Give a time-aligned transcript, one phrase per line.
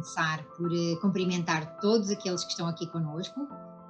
[0.00, 3.38] começar por eh, cumprimentar todos aqueles que estão aqui conosco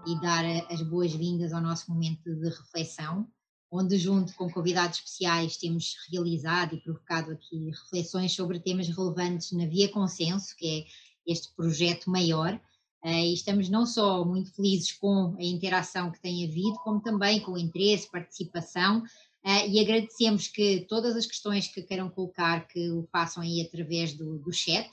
[0.08, 3.28] e dar eh, as boas-vindas ao nosso momento de reflexão,
[3.70, 9.66] onde, junto com convidados especiais, temos realizado e provocado aqui reflexões sobre temas relevantes na
[9.66, 12.60] Via Consenso, que é este projeto maior.
[13.02, 17.52] E estamos não só muito felizes com a interação que tem havido, como também com
[17.52, 19.04] o interesse, participação
[19.42, 24.12] Uh, e agradecemos que todas as questões que queiram colocar, que o façam aí através
[24.12, 24.90] do, do chat,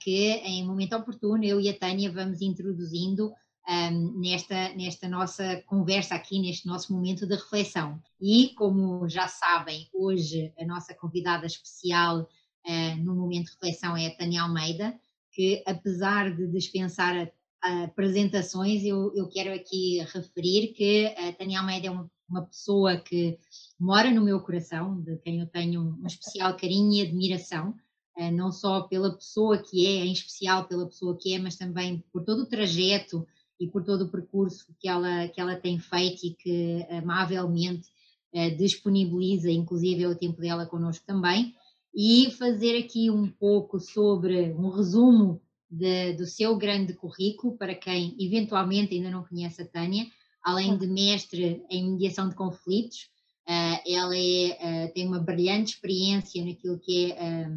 [0.00, 3.32] que em momento oportuno eu e a Tânia vamos introduzindo
[3.68, 8.02] um, nesta, nesta nossa conversa aqui, neste nosso momento de reflexão.
[8.20, 14.06] E, como já sabem, hoje a nossa convidada especial uh, no momento de reflexão é
[14.06, 14.98] a Tânia Almeida,
[15.32, 17.30] que apesar de dispensar
[17.60, 23.38] apresentações, eu, eu quero aqui referir que a Tânia Almeida é uma uma pessoa que
[23.80, 27.87] mora no meu coração, de quem eu tenho um especial carinho e admiração, eh,
[28.32, 32.24] não só pela pessoa que é, em especial pela pessoa que é, mas também por
[32.24, 33.26] todo o trajeto
[33.60, 37.88] e por todo o percurso que ela, que ela tem feito e que amavelmente
[38.32, 41.54] eh, disponibiliza, inclusive é o tempo dela connosco também,
[41.94, 48.14] e fazer aqui um pouco sobre um resumo de, do seu grande currículo para quem
[48.20, 50.06] eventualmente ainda não conhece a Tânia,
[50.42, 53.08] além de mestre em mediação de conflitos,
[53.48, 57.50] uh, ela é, tem uma brilhante experiência naquilo que é eh,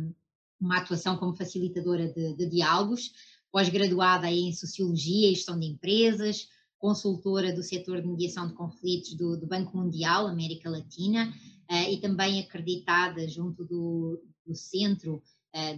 [0.61, 3.11] uma atuação como facilitadora de, de diálogos,
[3.51, 9.37] pós-graduada em Sociologia e Gestão de Empresas, consultora do setor de mediação de conflitos do,
[9.37, 11.33] do Banco Mundial, América Latina,
[11.69, 15.21] uh, e também acreditada junto do, do Centro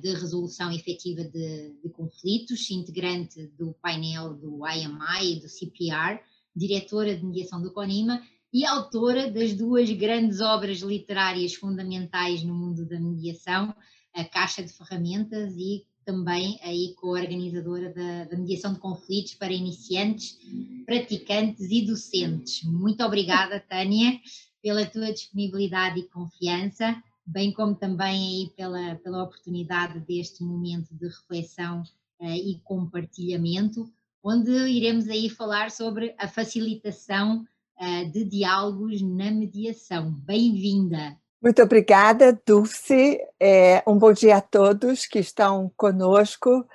[0.01, 6.19] de Resolução Efetiva de, de Conflitos, integrante do painel do IMI e do CPR,
[6.55, 8.21] diretora de mediação do CONIMA
[8.53, 13.73] e autora das duas grandes obras literárias fundamentais no mundo da mediação,
[14.13, 20.37] a Caixa de Ferramentas e também aí co-organizadora da, da, mediação de conflitos para iniciantes,
[20.85, 22.63] praticantes e docentes.
[22.63, 24.19] Muito obrigada, Tânia,
[24.61, 31.07] pela tua disponibilidade e confiança, bem como também aí pela, pela oportunidade deste momento de
[31.07, 31.83] reflexão
[32.19, 33.89] uh, e compartilhamento
[34.23, 37.45] onde iremos aí falar sobre a facilitação
[37.77, 40.11] uh, de diálogos na mediação.
[40.11, 41.17] Bem-vinda!
[41.43, 43.19] Muito obrigada, Dulce.
[43.37, 46.65] É, um bom dia a todos que estão conosco.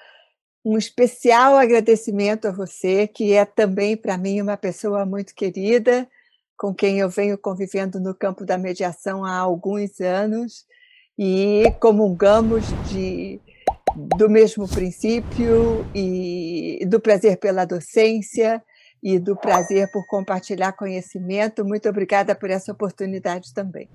[0.63, 6.07] Um especial agradecimento a você, que é também para mim uma pessoa muito querida,
[6.55, 10.67] com quem eu venho convivendo no campo da mediação há alguns anos
[11.19, 13.41] e comungamos de
[14.19, 18.63] do mesmo princípio e do prazer pela docência
[19.03, 21.65] e do prazer por compartilhar conhecimento.
[21.65, 23.89] Muito obrigada por essa oportunidade também.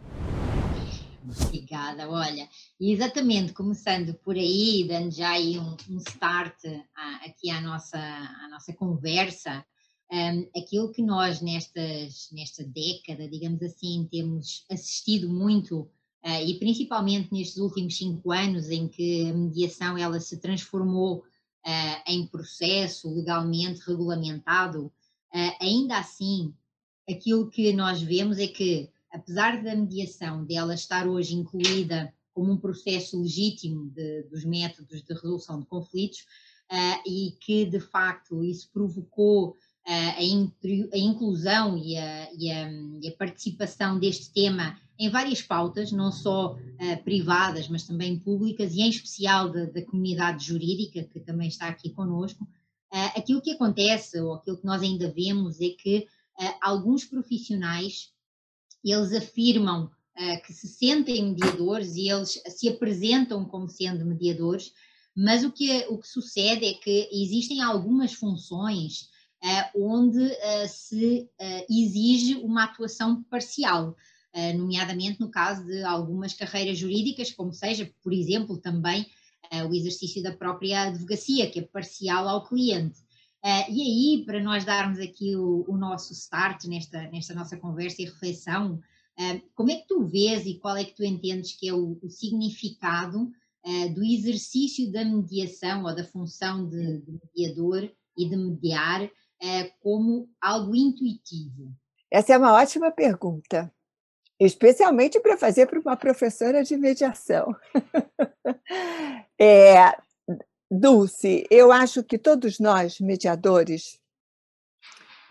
[1.45, 6.55] Obrigada, olha, exatamente, começando por aí, dando já aí um, um start
[6.95, 9.65] a, aqui à nossa, à nossa conversa,
[10.11, 15.89] um, aquilo que nós nestas, nesta década, digamos assim, temos assistido muito
[16.25, 22.03] Uh, e principalmente nestes últimos cinco anos em que a mediação ela se transformou uh,
[22.07, 26.53] em processo legalmente regulamentado, uh, ainda assim,
[27.09, 32.57] aquilo que nós vemos é que, apesar da mediação dela estar hoje incluída como um
[32.57, 36.25] processo legítimo de, dos métodos de resolução de conflitos,
[37.05, 42.47] e que de facto isso provocou a, a, inclusão e a, e,
[43.01, 48.73] e a participação deste tema em várias pautas, não só uh, privadas, mas também públicas,
[48.73, 53.51] e em especial da, da comunidade jurídica, que também está aqui conosco, uh, aquilo que
[53.51, 56.07] acontece, ou aquilo que nós ainda vemos, é que
[56.39, 58.12] uh, alguns profissionais,
[58.91, 59.89] eles afirmam
[60.45, 64.73] que se sentem mediadores e eles se apresentam como sendo mediadores,
[65.15, 69.09] mas o que, o que sucede é que existem algumas funções
[69.75, 70.29] onde
[70.67, 71.29] se
[71.69, 73.95] exige uma atuação parcial.
[74.55, 79.05] Nomeadamente no caso de algumas carreiras jurídicas, como seja, por exemplo, também
[79.69, 83.02] o exercício da própria advocacia, que é parcial ao cliente.
[83.43, 88.01] Uh, e aí, para nós darmos aqui o, o, nosso start nesta, nesta nossa conversa
[88.01, 88.75] e reflexão,
[89.19, 91.99] uh, como é que tu vês e qual é que tu entendes que é o,
[92.01, 93.23] o significado
[93.65, 99.09] uh, do exercício da mediação ou da função de, de mediador e de mediar
[99.81, 101.75] como algo intuitivo?
[102.09, 103.69] Essa é uma ótima pergunta
[104.39, 107.55] especialmente para fazer para uma professora de mediação.
[109.39, 109.95] é,
[110.73, 113.99] Dulce, eu acho que todos nós, mediadores,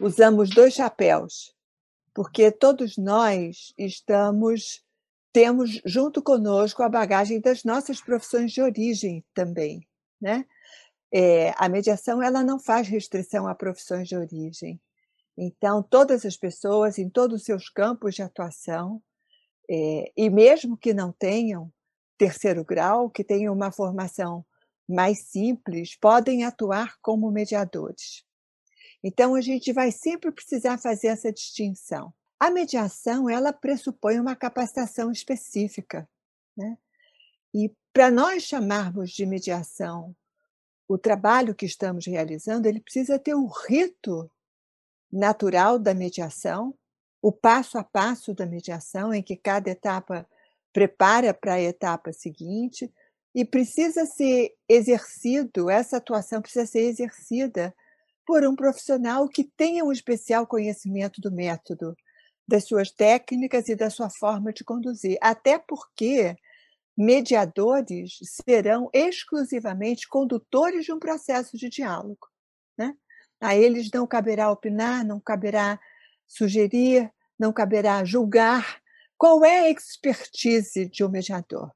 [0.00, 1.55] usamos dois chapéus,
[2.15, 4.83] porque todos nós estamos
[5.33, 9.89] temos junto conosco a bagagem das nossas profissões de origem também,
[10.21, 10.44] né?
[11.12, 14.81] é, a mediação ela não faz restrição a profissões de origem.
[15.37, 19.03] Então, todas as pessoas, em todos os seus campos de atuação,
[19.71, 21.71] é, e mesmo que não tenham
[22.17, 24.44] terceiro grau, que tenham uma formação
[24.93, 28.25] mais simples, podem atuar como mediadores.
[29.03, 32.15] Então, a gente vai sempre precisar fazer essa distinção.
[32.39, 36.09] A mediação, ela pressupõe uma capacitação específica.
[36.56, 36.77] Né?
[37.55, 40.15] E para nós chamarmos de mediação
[40.89, 44.31] o trabalho que estamos realizando, ele precisa ter o rito
[45.11, 46.75] natural da mediação,
[47.21, 50.29] o passo a passo da mediação, em que cada etapa
[50.73, 52.93] prepara para a etapa seguinte,
[53.34, 57.75] e precisa ser exercido, essa atuação precisa ser exercida
[58.26, 61.96] por um profissional que tenha um especial conhecimento do método,
[62.46, 65.17] das suas técnicas e da sua forma de conduzir.
[65.20, 66.37] Até porque
[66.96, 72.29] mediadores serão exclusivamente condutores de um processo de diálogo.
[72.76, 72.94] Né?
[73.40, 75.81] A eles não caberá opinar, não caberá
[76.26, 78.81] sugerir, não caberá julgar.
[79.17, 81.73] Qual é a expertise de um mediador?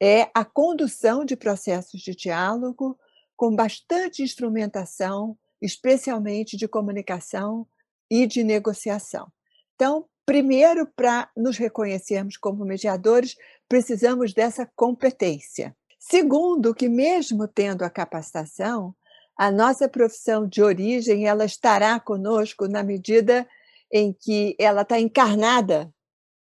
[0.00, 2.98] É a condução de processos de diálogo
[3.36, 7.66] com bastante instrumentação, especialmente de comunicação
[8.10, 9.30] e de negociação.
[9.74, 13.36] Então, primeiro, para nos reconhecermos como mediadores,
[13.68, 15.76] precisamos dessa competência.
[15.98, 18.94] Segundo, que mesmo tendo a capacitação,
[19.36, 23.46] a nossa profissão de origem ela estará conosco na medida
[23.92, 25.92] em que ela está encarnada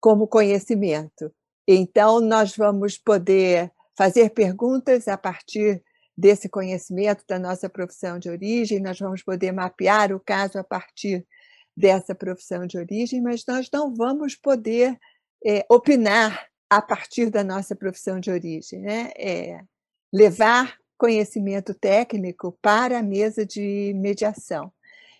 [0.01, 1.33] como conhecimento.
[1.71, 5.85] Então, nós vamos poder fazer perguntas a partir
[6.17, 11.27] desse conhecimento da nossa profissão de origem, nós vamos poder mapear o caso a partir
[11.77, 14.99] dessa profissão de origem, mas nós não vamos poder
[15.47, 19.11] é, opinar a partir da nossa profissão de origem, né?
[19.15, 19.61] É,
[20.11, 24.73] levar conhecimento técnico para a mesa de mediação.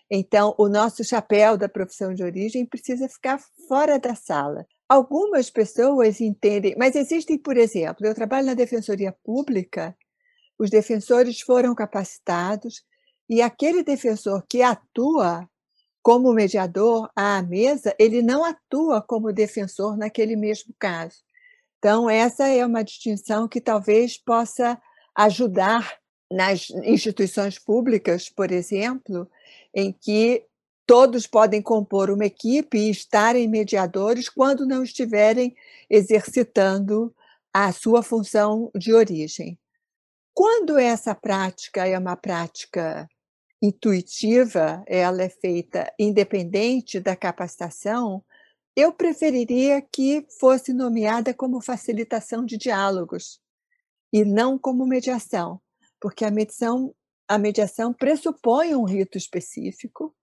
[0.09, 4.65] Então, o nosso chapéu da profissão de origem precisa ficar fora da sala.
[4.89, 9.95] Algumas pessoas entendem, mas existem, por exemplo, eu trabalho na Defensoria Pública,
[10.57, 12.83] os defensores foram capacitados
[13.29, 15.47] e aquele defensor que atua
[16.01, 21.17] como mediador à mesa, ele não atua como defensor naquele mesmo caso.
[21.77, 24.81] Então, essa é uma distinção que talvez possa
[25.15, 25.99] ajudar
[26.31, 29.29] nas instituições públicas, por exemplo,
[29.73, 30.45] em que
[30.89, 35.55] todos podem compor uma equipe e estarem mediadores quando não estiverem
[35.87, 37.15] exercitando
[37.53, 39.59] a sua função de origem.
[40.33, 43.07] Quando essa prática é uma prática
[43.61, 48.25] intuitiva, ela é feita independente da capacitação,
[48.75, 53.39] eu preferiria que fosse nomeada como facilitação de diálogos
[54.11, 55.61] e não como mediação,
[56.01, 56.95] porque a mediação,
[57.27, 60.15] a mediação pressupõe um rito específico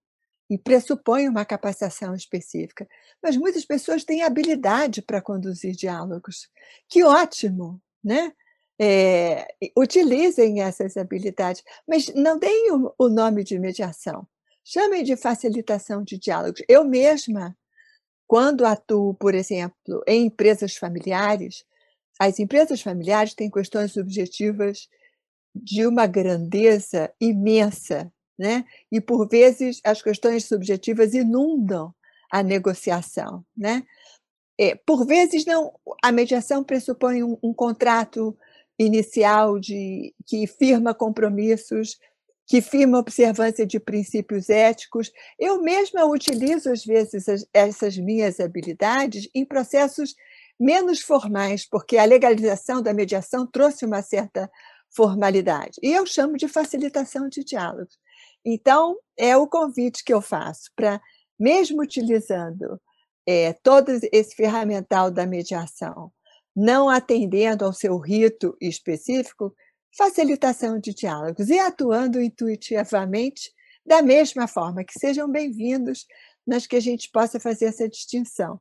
[0.48, 2.86] e pressupõe uma capacitação específica.
[3.22, 6.48] Mas muitas pessoas têm habilidade para conduzir diálogos.
[6.88, 8.32] Que ótimo, né?
[8.78, 9.46] é,
[9.76, 14.26] utilizem essas habilidades, mas não deem o, o nome de mediação.
[14.64, 16.62] Chamem de facilitação de diálogos.
[16.68, 17.56] Eu mesma,
[18.26, 21.64] quando atuo, por exemplo, em empresas familiares,
[22.18, 24.88] as empresas familiares têm questões objetivas
[25.54, 28.64] de uma grandeza imensa, né?
[28.90, 31.94] E por vezes as questões subjetivas inundam
[32.30, 33.82] a negociação, né?
[34.58, 38.36] É, por vezes não, a mediação pressupõe um, um contrato
[38.78, 41.98] inicial de que firma compromissos,
[42.46, 45.10] que firma observância de princípios éticos.
[45.38, 50.14] Eu mesma utilizo às vezes essas minhas habilidades em processos
[50.58, 54.50] menos formais, porque a legalização da mediação trouxe uma certa
[54.90, 55.78] formalidade.
[55.82, 57.98] E eu chamo de facilitação de diálogos.
[58.48, 61.02] Então, é o convite que eu faço para,
[61.36, 62.80] mesmo utilizando
[63.26, 66.12] é, todo esse ferramental da mediação,
[66.54, 69.52] não atendendo ao seu rito específico,
[69.96, 73.52] facilitação de diálogos e atuando intuitivamente
[73.84, 76.06] da mesma forma, que sejam bem-vindos,
[76.46, 78.60] mas que a gente possa fazer essa distinção.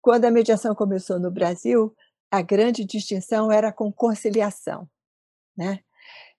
[0.00, 1.92] Quando a mediação começou no Brasil,
[2.30, 4.88] a grande distinção era com conciliação,
[5.56, 5.83] né?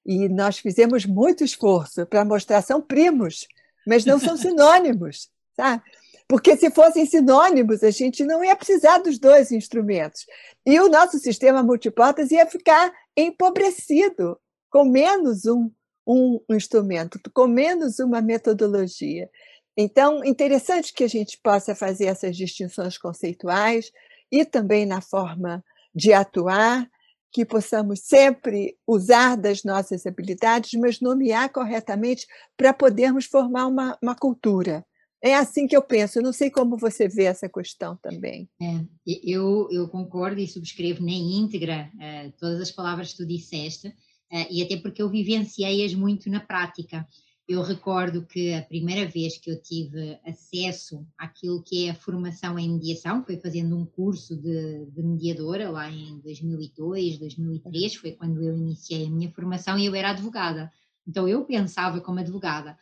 [0.06, 3.48] E nós fizemos muito esforço para mostrar são primos,
[3.88, 5.82] mas não são sinônimos, sabe?
[6.28, 10.26] Porque se fossem sinônimos, a gente não ia precisar dos dois instrumentos.
[10.66, 15.70] E o nosso sistema multiportas ia ficar empobrecido, com menos um,
[16.06, 19.30] um instrumento, com menos uma metodologia.
[19.78, 23.92] Então, interessante que a gente possa fazer essas distinções conceituais
[24.32, 26.90] e também na forma de atuar,
[27.36, 32.26] que possamos sempre usar das nossas habilidades, mas nomear corretamente
[32.56, 34.86] para podermos formar uma, uma cultura.
[35.22, 36.18] É assim que eu penso.
[36.18, 38.48] Eu não sei como você vê essa questão também.
[38.62, 43.90] É, eu, eu concordo e subscrevo na íntegra uh, todas as palavras que tu disseste,
[43.90, 47.06] uh, e até porque eu vivenciei-as muito na prática.
[47.48, 52.58] Eu recordo que a primeira vez que eu tive acesso àquilo que é a formação
[52.58, 58.42] em mediação foi fazendo um curso de, de mediadora lá em 2002, 2003, foi quando
[58.42, 60.72] eu iniciei a minha formação e eu era advogada.
[61.08, 62.76] Então eu pensava como advogada.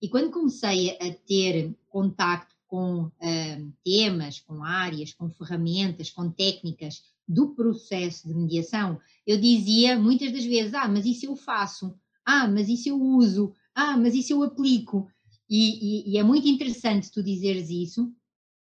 [0.00, 7.02] E quando comecei a ter contacto com uh, temas, com áreas, com ferramentas, com técnicas
[7.28, 11.94] do processo de mediação, eu dizia muitas das vezes: Ah, mas isso eu faço,
[12.24, 15.06] ah, mas isso eu uso, ah, mas isso eu aplico.
[15.48, 18.10] E, e, e é muito interessante tu dizeres isso,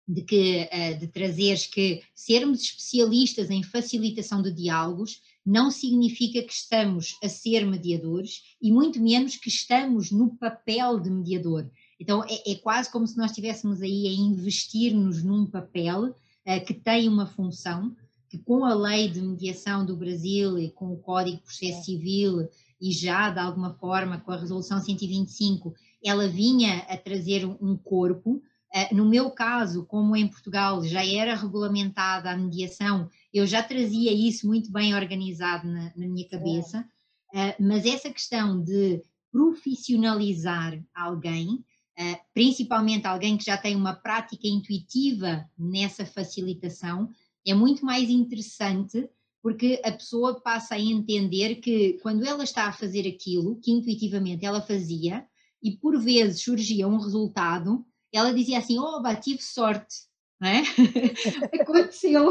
[0.06, 6.52] de que uh, de trazeres que sermos especialistas em facilitação de diálogos não significa que
[6.52, 11.68] estamos a ser mediadores e muito menos que estamos no papel de mediador.
[11.98, 16.74] Então é, é quase como se nós estivéssemos aí a investir-nos num papel uh, que
[16.74, 17.96] tem uma função,
[18.28, 22.48] que com a lei de mediação do Brasil e com o Código de Processo Civil
[22.80, 28.42] e já de alguma forma com a Resolução 125, ela vinha a trazer um corpo.
[28.74, 34.12] Uh, no meu caso, como em Portugal já era regulamentada a mediação, eu já trazia
[34.12, 36.80] isso muito bem organizado na, na minha cabeça,
[37.34, 44.46] uh, mas essa questão de profissionalizar alguém, uh, principalmente alguém que já tem uma prática
[44.46, 47.10] intuitiva nessa facilitação,
[47.46, 49.08] é muito mais interessante
[49.42, 54.44] porque a pessoa passa a entender que quando ela está a fazer aquilo que intuitivamente
[54.44, 55.26] ela fazia
[55.62, 59.96] e por vezes surgia um resultado, ela dizia assim: Oh, tive sorte,
[60.40, 60.62] não é?
[61.60, 62.28] Aconteceu.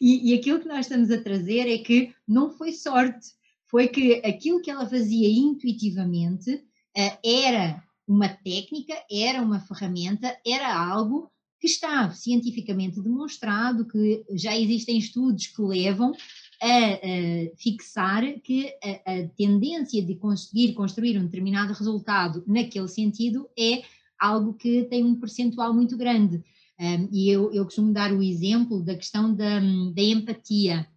[0.00, 3.28] e, e aquilo que nós estamos a trazer é que não foi sorte,
[3.66, 10.76] foi que aquilo que ela fazia intuitivamente uh, era uma técnica, era uma ferramenta, era
[10.76, 16.12] algo que está cientificamente demonstrado, que já existem estudos que levam
[16.62, 23.46] a, a fixar que a, a, tendência de conseguir construir um determinado resultado naquele sentido
[23.58, 23.82] é
[24.18, 26.42] algo que tem um percentual muito grande.
[26.78, 30.88] Um, e eu, eu costumo dar o exemplo da questão da, da empatia,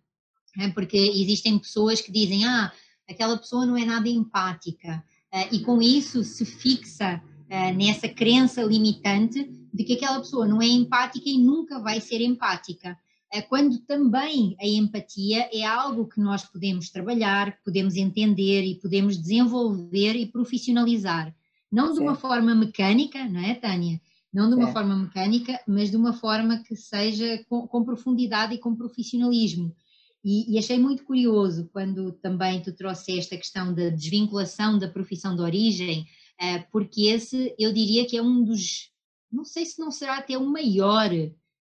[0.56, 0.70] né?
[0.70, 2.72] porque existem pessoas que dizem, ah,
[3.10, 5.04] aquela pessoa não é nada empática,
[5.34, 10.62] uh, e com isso se fixa uh, nessa crença limitante de que aquela pessoa não
[10.62, 12.98] é empática e nunca vai ser empática.
[13.34, 19.18] Uh, quando também a empatia é algo que nós podemos trabalhar, podemos entender e podemos
[19.18, 21.34] desenvolver e profissionalizar.
[21.72, 24.00] Não de uma forma mecânica, não é, Tânia?
[24.32, 24.72] Não de uma é.
[24.72, 29.76] forma mecânica, mas de uma forma que seja com, com profundidade e com profissionalismo.
[30.24, 35.36] E, e, achei muito curioso quando também tu trouxeste a questão da desvinculação da profissão
[35.36, 36.08] de origem,
[36.40, 38.93] uh, porque esse eu diria que é um dos,
[39.34, 41.10] não sei se não será até o maior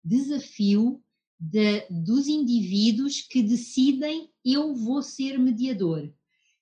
[0.02, 1.02] desafio
[1.38, 6.10] de, dos indivíduos que decidem eu vou ser mediador.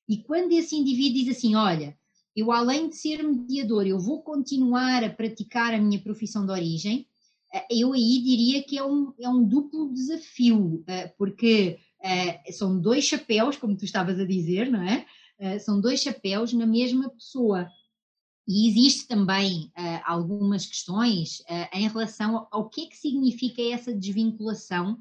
[0.08, 1.96] E quando esse indivíduo diz assim, olha,
[2.34, 7.06] eu além de ser mediador, eu vou continuar a praticar a minha profissão de origem,
[7.52, 12.78] eh, eu aí diria que é um, é um duplo desafio, eh, porque eh, são
[12.78, 15.06] dois chapéus, como tu estavas a dizer, não é?
[15.60, 17.68] São dois chapéus na mesma pessoa.
[18.48, 19.72] E existe também
[20.04, 24.98] algumas questões em relação ao que é que significa essa desvinculação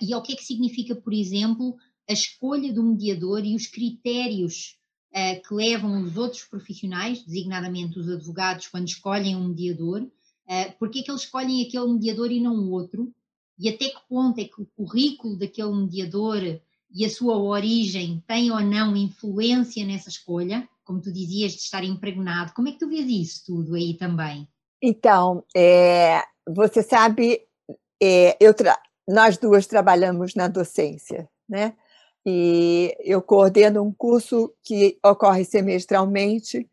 [0.00, 1.76] e ao que é que significa, por exemplo,
[2.08, 4.76] a escolha do mediador e os critérios
[5.12, 11.00] uh, que levam os outros profissionais, designadamente os advogados, quando escolhem um mediador, uh, porque
[11.00, 13.12] é que eles escolhem aquele mediador e não o outro,
[13.58, 16.60] e até que ponto é que o currículo daquele mediador
[16.94, 21.84] e a sua origem têm ou não influência nessa escolha, como tu dizias, de estar
[21.84, 22.52] impregnado.
[22.54, 24.48] Como é que tu vês isso tudo aí também?
[24.82, 27.40] Então, é, você sabe,
[28.02, 28.54] é, eu
[29.08, 31.74] nós duas trabalhamos na docência, né?
[32.24, 36.68] e eu coordeno um curso que ocorre semestralmente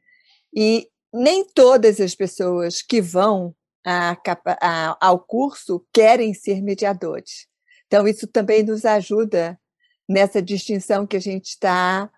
[0.56, 4.16] e nem todas as pessoas que vão a,
[4.62, 7.48] a, ao curso querem ser mediadores.
[7.88, 9.60] Então, isso também nos ajuda
[10.08, 12.12] nessa distinção que a gente está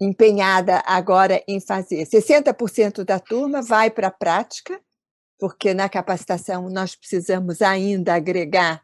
[0.00, 2.06] empenhada agora em fazer.
[2.06, 4.80] 60% da turma vai para a prática,
[5.38, 8.82] porque na capacitação nós precisamos ainda agregar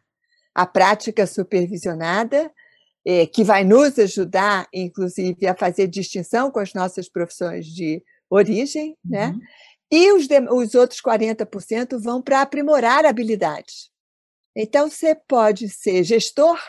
[0.53, 2.51] a prática supervisionada,
[3.05, 8.97] é, que vai nos ajudar, inclusive, a fazer distinção com as nossas profissões de origem,
[9.03, 9.27] né?
[9.27, 9.37] uhum.
[9.37, 9.47] né?
[9.91, 13.91] E os, os outros 40% vão para aprimorar habilidades.
[14.55, 16.59] Então, você pode ser gestor,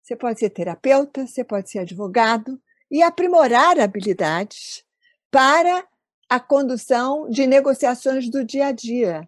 [0.00, 2.60] você pode ser terapeuta, você pode ser advogado
[2.92, 4.84] e aprimorar habilidades
[5.30, 5.82] para
[6.28, 9.26] a condução de negociações do dia a dia,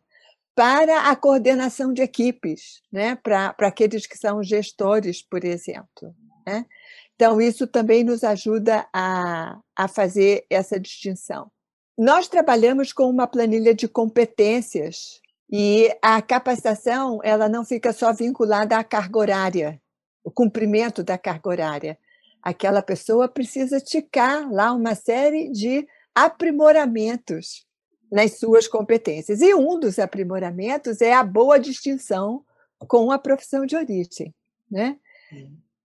[0.54, 3.16] para a coordenação de equipes, né?
[3.16, 6.14] para, aqueles que são gestores, por exemplo.
[6.46, 6.66] Né?
[7.14, 11.50] Então, isso também nos ajuda a, a fazer essa distinção.
[11.96, 18.76] Nós trabalhamos com uma planilha de competências e a capacitação ela não fica só vinculada
[18.76, 19.82] à carga horária,
[20.22, 21.98] o cumprimento da carga horária.
[22.44, 27.66] Aquela pessoa precisa ticar lá uma série de aprimoramentos
[28.12, 29.40] nas suas competências.
[29.40, 32.44] E um dos aprimoramentos é a boa distinção
[32.86, 34.34] com a profissão de origem.
[34.70, 34.98] Né?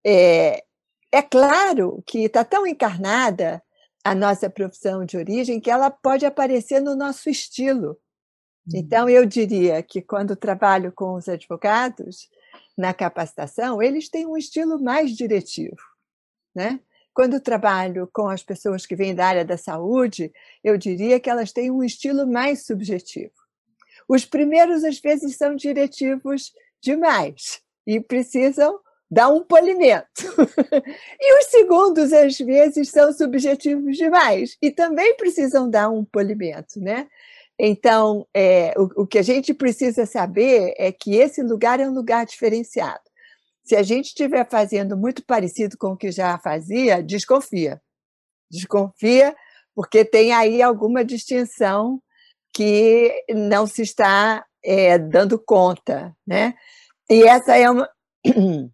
[0.05, 0.65] É,
[1.09, 3.63] é claro que está tão encarnada
[4.03, 7.97] a nossa profissão de origem que ela pode aparecer no nosso estilo.
[8.75, 9.09] Então, uhum.
[9.09, 12.27] eu diria que quando trabalho com os advogados
[12.77, 15.88] na capacitação, eles têm um estilo mais diretivo.
[16.59, 16.77] Né?
[17.13, 20.29] Quando trabalho com as pessoas que vêm da área da saúde,
[20.61, 23.31] eu diria que elas têm um estilo mais subjetivo.
[24.09, 26.51] Os primeiros, às vezes, são diretivos
[26.83, 28.77] demais e precisam
[29.09, 30.09] dar um polimento.
[31.17, 37.07] e os segundos, às vezes, são subjetivos demais e também precisam dar um polimento, né?
[37.57, 41.93] Então, é, o, o que a gente precisa saber é que esse lugar é um
[41.93, 43.08] lugar diferenciado.
[43.69, 47.79] Se a gente estiver fazendo muito parecido com o que já fazia, desconfia.
[48.49, 49.35] Desconfia,
[49.75, 52.01] porque tem aí alguma distinção
[52.51, 56.55] que não se está é, dando conta, né?
[57.07, 57.87] E essa é uma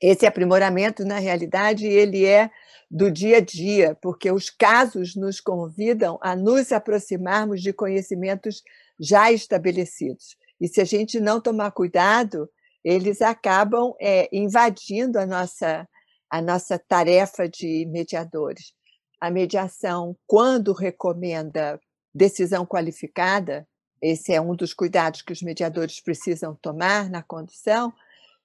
[0.00, 2.50] esse aprimoramento na realidade ele é
[2.90, 8.62] do dia a dia, porque os casos nos convidam a nos aproximarmos de conhecimentos
[8.98, 10.34] já estabelecidos.
[10.58, 12.48] E se a gente não tomar cuidado,
[12.84, 15.88] eles acabam é, invadindo a nossa,
[16.28, 18.74] a nossa tarefa de mediadores.
[19.20, 21.80] A mediação, quando recomenda
[22.14, 23.66] decisão qualificada,
[24.02, 27.90] esse é um dos cuidados que os mediadores precisam tomar na condução,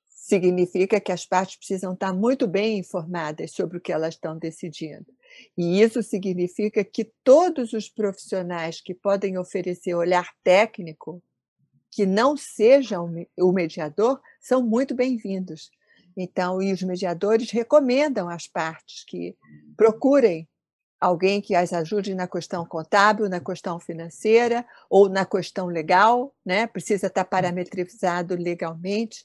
[0.07, 5.05] significa que as partes precisam estar muito bem informadas sobre o que elas estão decidindo.
[5.57, 11.21] E isso significa que todos os profissionais que podem oferecer olhar técnico
[11.91, 15.69] que não sejam o mediador são muito bem-vindos.
[16.15, 19.35] Então, e os mediadores recomendam às partes que
[19.77, 20.47] procurem
[20.99, 26.67] alguém que as ajude na questão contábil, na questão financeira ou na questão legal, né?
[26.67, 29.23] Precisa estar parametrizado legalmente.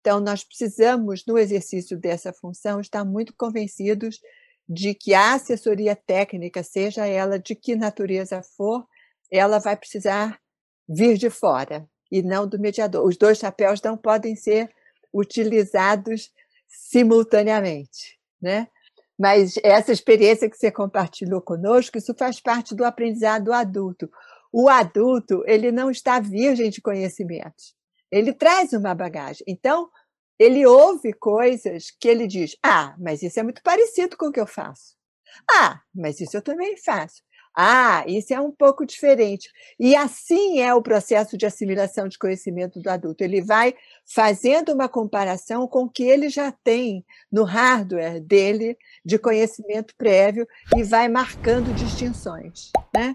[0.00, 4.18] Então, nós precisamos, no exercício dessa função, estar muito convencidos
[4.66, 8.86] de que a assessoria técnica, seja ela de que natureza for,
[9.30, 10.40] ela vai precisar
[10.88, 13.04] vir de fora e não do mediador.
[13.06, 14.70] Os dois chapéus não podem ser
[15.12, 16.30] utilizados
[16.68, 18.68] simultaneamente, né?
[19.18, 24.10] Mas essa experiência que você compartilhou conosco, isso faz parte do aprendizado do adulto.
[24.52, 27.74] O adulto, ele não está virgem de conhecimentos.
[28.10, 29.44] Ele traz uma bagagem.
[29.46, 29.88] Então,
[30.38, 34.40] ele ouve coisas que ele diz: "Ah, mas isso é muito parecido com o que
[34.40, 34.96] eu faço".
[35.50, 37.22] "Ah, mas isso eu também faço".
[37.56, 39.50] Ah, isso é um pouco diferente.
[39.78, 43.24] E assim é o processo de assimilação de conhecimento do adulto.
[43.24, 43.74] Ele vai
[44.06, 50.46] fazendo uma comparação com o que ele já tem no hardware dele de conhecimento prévio
[50.76, 52.70] e vai marcando distinções.
[52.94, 53.14] Né?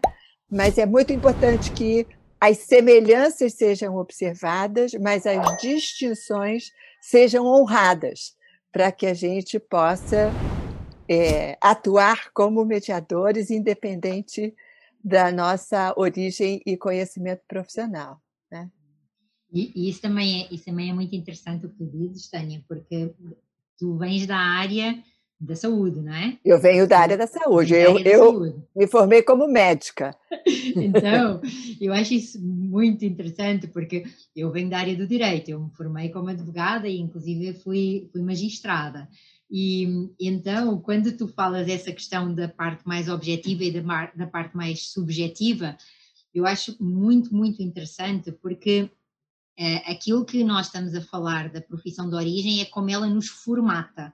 [0.51, 2.05] Mas é muito importante que
[2.39, 6.71] as semelhanças sejam observadas, mas as distinções
[7.01, 8.35] sejam honradas,
[8.71, 10.31] para que a gente possa
[11.07, 14.53] é, atuar como mediadores, independente
[15.03, 18.19] da nossa origem e conhecimento profissional.
[18.51, 18.69] Né?
[19.51, 22.63] E, e, isso, também é, isso também é muito interessante o que tu dizes, Tânia,
[22.67, 23.13] porque
[23.77, 25.03] tu vens da área
[25.39, 26.37] da saúde, não é?
[26.43, 27.73] Eu venho da área da saúde.
[27.75, 28.55] Eu, da eu saúde.
[28.75, 30.15] me formei como médica.
[30.75, 31.41] Então,
[31.79, 34.03] eu acho isso muito interessante, porque
[34.35, 35.49] eu venho da área do direito.
[35.49, 39.07] Eu me formei como advogada e, inclusive, fui, fui magistrada.
[39.49, 44.55] E então, quando tu falas essa questão da parte mais objetiva e da, da parte
[44.57, 45.77] mais subjetiva,
[46.33, 48.89] eu acho muito, muito interessante, porque
[49.57, 53.27] é, aquilo que nós estamos a falar da profissão de origem é como ela nos
[53.27, 54.13] formata.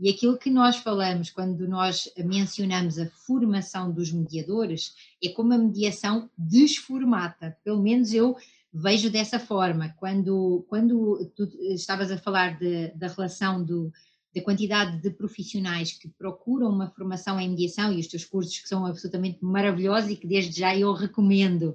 [0.00, 5.58] E aquilo que nós falamos quando nós mencionamos a formação dos mediadores é como a
[5.58, 7.56] mediação desformata.
[7.64, 8.36] Pelo menos eu
[8.72, 9.88] vejo dessa forma.
[9.98, 13.92] Quando, quando tu estavas a falar de, da relação do,
[14.34, 18.68] da quantidade de profissionais que procuram uma formação em mediação e os teus cursos que
[18.68, 21.70] são absolutamente maravilhosos e que desde já eu recomendo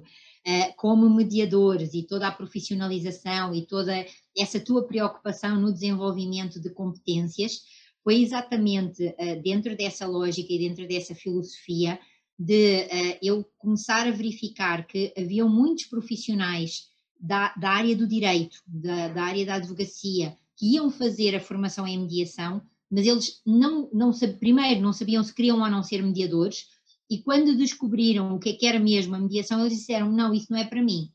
[0.46, 6.70] uh, como mediadores e toda a profissionalização e toda essa tua preocupação no desenvolvimento de
[6.70, 7.62] competências
[8.02, 11.98] foi exatamente uh, dentro dessa lógica e dentro dessa filosofia
[12.38, 16.88] de uh, eu começar a verificar que haviam muitos profissionais
[17.18, 21.86] da, da área do direito, da, da, área da advocacia, que iam fazer a formação
[21.86, 26.66] em mediação, mas eles não, não primeiro não sabiam se queriam ou não ser mediadores,
[27.10, 30.46] e quando descobriram o que, é que era mesmo a mediação, eles disseram: não, isso
[30.50, 31.10] não é para mim.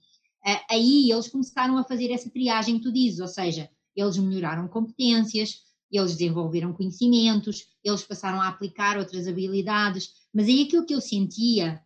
[0.69, 5.62] Aí eles começaram a fazer essa triagem que tu dizes, ou seja, eles melhoraram competências,
[5.91, 11.82] eles desenvolveram conhecimentos, eles passaram a aplicar outras habilidades, mas aí aquilo que eu sentia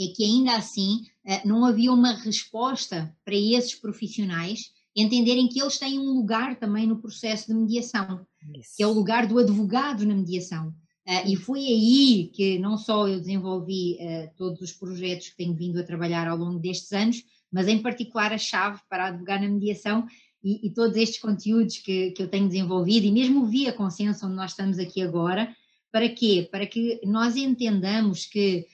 [0.00, 5.78] é que ainda assim eh, não havia uma resposta para esses profissionais entenderem que eles
[5.78, 8.76] têm um lugar também no processo de mediação, Isso.
[8.76, 10.68] que é o lugar do advogado na mediação.
[11.06, 15.54] Uh, e foi aí que não só eu desenvolvi uh, todos os projetos que tenho
[15.54, 19.48] vindo a trabalhar ao longo destes anos, mas em particular a chave para advogar na
[19.48, 20.06] mediação
[20.44, 24.36] e, e todos estes conteúdos que, que eu tenho desenvolvido, e mesmo via Consenso, onde
[24.36, 25.54] nós estamos aqui agora,
[25.90, 26.46] para quê?
[26.50, 28.66] Para que nós entendamos que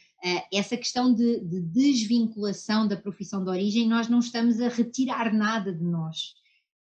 [0.51, 5.73] essa questão de, de, desvinculação da profissão de origem, nós não estamos a retirar nada
[5.73, 6.35] de nós.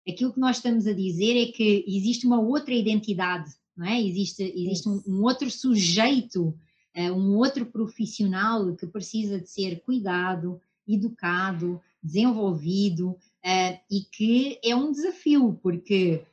[0.08, 4.02] Aquilo que nós estamos a dizer é que existe uma outra identidade, não é?
[4.02, 6.48] Existe, existe um, um outro sujeito,
[6.96, 14.74] uh, um outro profissional que precisa de ser cuidado, educado, desenvolvido uh, e que é
[14.74, 16.24] um desafio, porque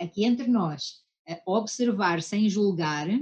[0.00, 1.02] aqui entre nós,
[1.44, 3.20] observar sem julgar eh,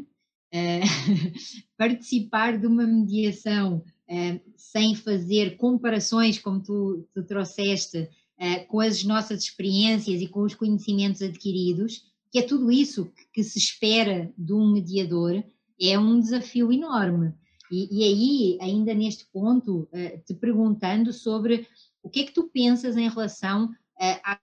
[1.77, 9.05] participar de uma mediação uh, sem fazer comparações, como tu, tu trouxeste, uh, com as
[9.05, 14.33] nossas experiências e com os conhecimentos adquiridos, que é tudo isso que, que se espera
[14.37, 15.43] de um mediador,
[15.81, 17.35] é um desafio enorme.
[17.71, 19.89] E, e aí, ainda neste ponto,
[20.25, 21.67] te perguntando sobre
[22.03, 24.39] o que é que tu pensas em relação à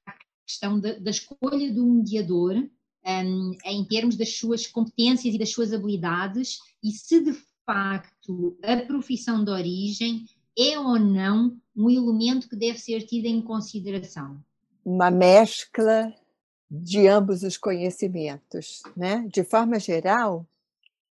[0.46, 2.70] questão da, da escolha do mediador
[3.06, 7.34] um, em termos das suas competências e das suas habilidades e se de
[7.66, 10.26] facto a profissão de origem
[10.58, 14.38] é ou não um elemento que deve ser tido em consideração.
[14.86, 16.14] Uma mescla
[16.70, 19.28] de ambos os conhecimentos, né?
[19.32, 20.46] De forma geral,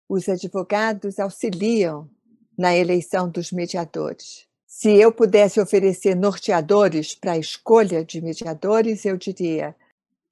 [0.08, 2.08] os advogados auxiliam
[2.56, 4.46] na eleição dos mediadores.
[4.66, 9.74] Se eu pudesse oferecer norteadores para a escolha de mediadores, eu diria: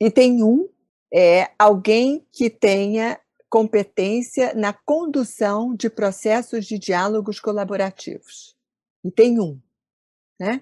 [0.01, 0.69] e tem um
[1.19, 8.55] é alguém que tenha competência na condução de processos de diálogos colaborativos.
[9.03, 9.59] E tem um.
[10.39, 10.61] Né?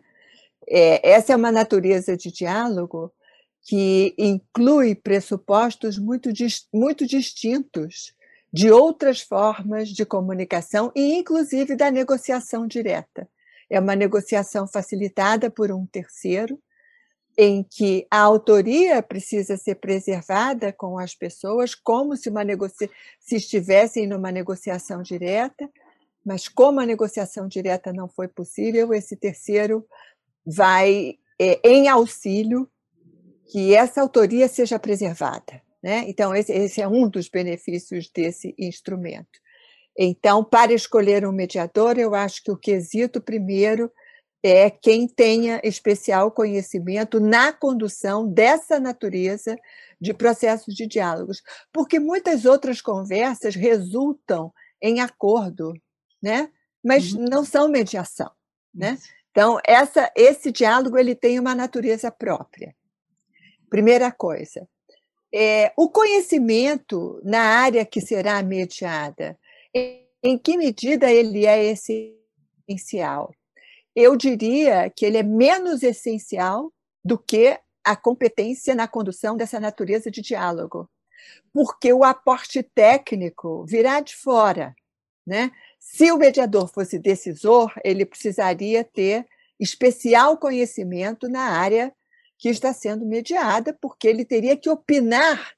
[0.69, 3.13] É, essa é uma natureza de diálogo
[3.63, 6.31] que inclui pressupostos muito,
[6.73, 8.15] muito distintos
[8.53, 13.29] de outras formas de comunicação e, inclusive, da negociação direta.
[13.69, 16.63] É uma negociação facilitada por um terceiro,
[17.37, 23.37] em que a autoria precisa ser preservada com as pessoas, como se, uma negocia se
[23.37, 25.69] estivessem numa negociação direta,
[26.25, 29.85] mas como a negociação direta não foi possível, esse terceiro
[30.47, 32.69] vai é, em auxílio
[33.47, 35.63] que essa autoria seja preservada.
[35.83, 36.05] Né?
[36.09, 39.39] Então, esse, esse é um dos benefícios desse instrumento.
[39.97, 43.93] Então, para escolher um mediador, eu acho que o quesito primeiro
[44.47, 49.57] é quem tenha especial conhecimento na condução dessa natureza
[49.99, 54.53] de processos de diálogos, porque muitas outras conversas resultam
[54.83, 55.73] em acordo,
[56.23, 56.51] né?
[56.85, 57.25] Mas uhum.
[57.25, 58.31] não são mediação,
[58.75, 58.99] né?
[59.31, 62.77] Então essa, esse diálogo ele tem uma natureza própria.
[63.71, 64.69] Primeira coisa,
[65.33, 69.39] é, o conhecimento na área que será mediada,
[69.75, 73.35] em, em que medida ele é essencial?
[73.95, 76.73] Eu diria que ele é menos essencial
[77.05, 80.89] do que a competência na condução dessa natureza de diálogo,
[81.53, 84.75] porque o aporte técnico virá de fora.
[85.27, 85.53] Né?
[85.79, 89.27] Se o mediador fosse decisor, ele precisaria ter
[89.61, 91.95] especial conhecimento na área
[92.39, 95.55] que está sendo mediada, porque ele teria que opinar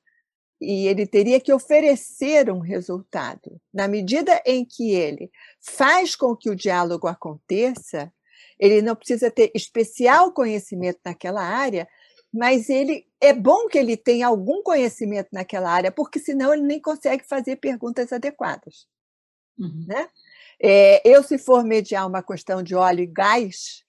[0.61, 3.61] e ele teria que oferecer um resultado.
[3.73, 8.13] Na medida em que ele faz com que o diálogo aconteça,
[8.59, 11.87] ele não precisa ter especial conhecimento naquela área,
[12.33, 16.81] mas ele é bom que ele tenha algum conhecimento naquela área, porque senão ele nem
[16.81, 18.87] consegue fazer perguntas adequadas.
[19.59, 19.85] Uhum.
[19.87, 20.09] Né?
[20.61, 23.85] É, eu, se for mediar uma questão de óleo e gás,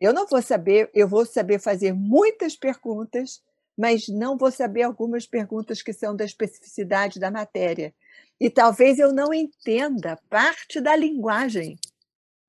[0.00, 3.42] eu não vou saber, eu vou saber fazer muitas perguntas,
[3.76, 7.94] mas não vou saber algumas perguntas que são da especificidade da matéria.
[8.40, 11.78] E talvez eu não entenda parte da linguagem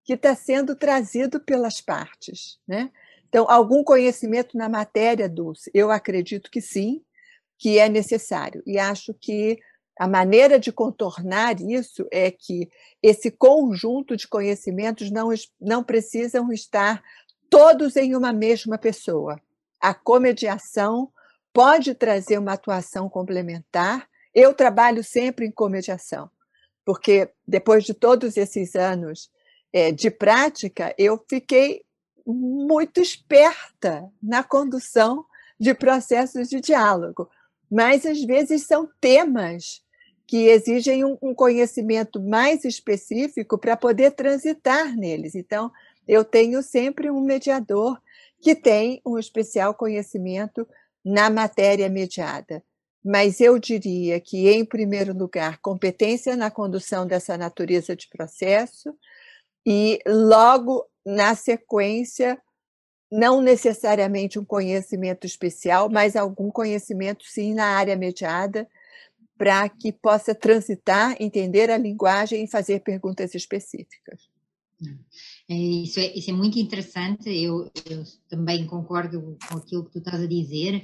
[0.03, 2.59] que está sendo trazido pelas partes.
[2.67, 2.91] Né?
[3.29, 5.71] Então, algum conhecimento na matéria, Dulce?
[5.73, 7.01] Eu acredito que sim,
[7.57, 8.61] que é necessário.
[8.65, 9.59] E acho que
[9.97, 12.69] a maneira de contornar isso é que
[13.01, 15.29] esse conjunto de conhecimentos não,
[15.61, 17.03] não precisam estar
[17.49, 19.39] todos em uma mesma pessoa.
[19.79, 21.11] A comediação
[21.53, 24.09] pode trazer uma atuação complementar.
[24.33, 26.29] Eu trabalho sempre em comediação,
[26.83, 29.29] porque depois de todos esses anos
[29.73, 31.81] é, de prática, eu fiquei
[32.25, 35.25] muito esperta na condução
[35.59, 37.27] de processos de diálogo.
[37.69, 39.81] Mas, às vezes, são temas
[40.27, 45.35] que exigem um, um conhecimento mais específico para poder transitar neles.
[45.35, 45.71] Então,
[46.07, 47.99] eu tenho sempre um mediador
[48.41, 50.67] que tem um especial conhecimento
[51.03, 52.63] na matéria mediada.
[53.03, 58.95] Mas eu diria que, em primeiro lugar, competência na condução dessa natureza de processo,
[59.65, 62.41] e logo na sequência,
[63.11, 68.67] não necessariamente um conhecimento especial, mas algum conhecimento, sim, na área mediada,
[69.37, 74.31] para que possa transitar, entender a linguagem e fazer perguntas específicas.
[75.49, 79.99] É, isso, é, isso é muito interessante, eu, eu, também concordo com aquilo que tu
[79.99, 80.83] estás a dizer.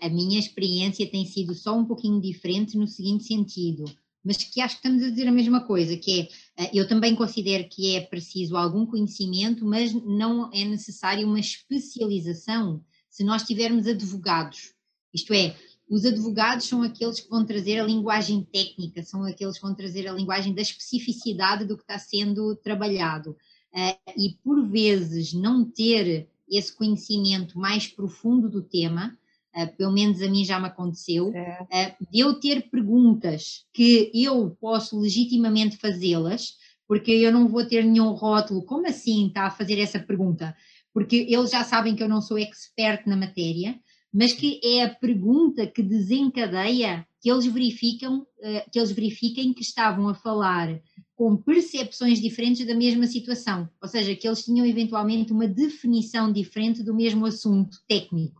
[0.00, 3.84] a minha experiência tem sido só um pouquinho diferente no seguinte sentido,
[4.24, 7.68] mas que acho que estamos a dizer a mesma coisa, que é, eu também considero
[7.68, 14.74] que é preciso algum conhecimento, mas não é necessário uma especialização se nós tivermos advogados.
[15.12, 15.56] Isto é,
[15.88, 20.06] os advogados são aqueles que vão trazer a linguagem técnica, são aqueles que vão trazer
[20.06, 23.36] a linguagem da especificidade do que está sendo trabalhado.
[23.72, 29.16] Uh, e por vezes não ter esse conhecimento mais profundo do tema,
[29.76, 31.94] pelo menos a mim já me aconteceu, é.
[31.98, 37.84] uh, de eu ter perguntas que eu posso legitimamente fazê-las, porque eu não vou ter
[37.84, 40.56] nenhum rótulo, como assim está a fazer essa pergunta?
[40.92, 43.78] Porque eles já sabem que eu não sou expert na matéria,
[44.12, 49.62] mas que é a pergunta que desencadeia que eles verificam, eh, que eles verifiquem que
[49.62, 50.80] estavam a falar
[51.14, 56.82] com percepções diferentes da mesma situação, ou seja, que eles tinham eventualmente uma definição diferente
[56.82, 58.39] do mesmo assunto técnico.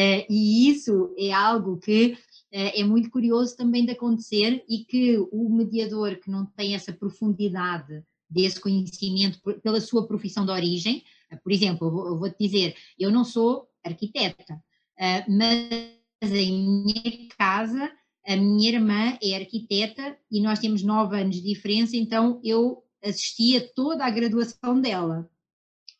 [0.00, 2.16] Eh, e isso é algo que
[2.52, 6.92] eh, é muito curioso também de acontecer e que o mediador que não tem essa
[6.92, 11.02] profundidade desse conhecimento pela sua profissão de origem,
[11.42, 14.62] por exemplo, eu vou-te dizer, eu não sou arquiteta,
[14.98, 17.88] Uh, mas em minha casa,
[18.26, 23.60] a minha irmã é arquiteta e nós temos nove anos de diferença, então eu assistia
[23.76, 25.30] toda a graduação dela.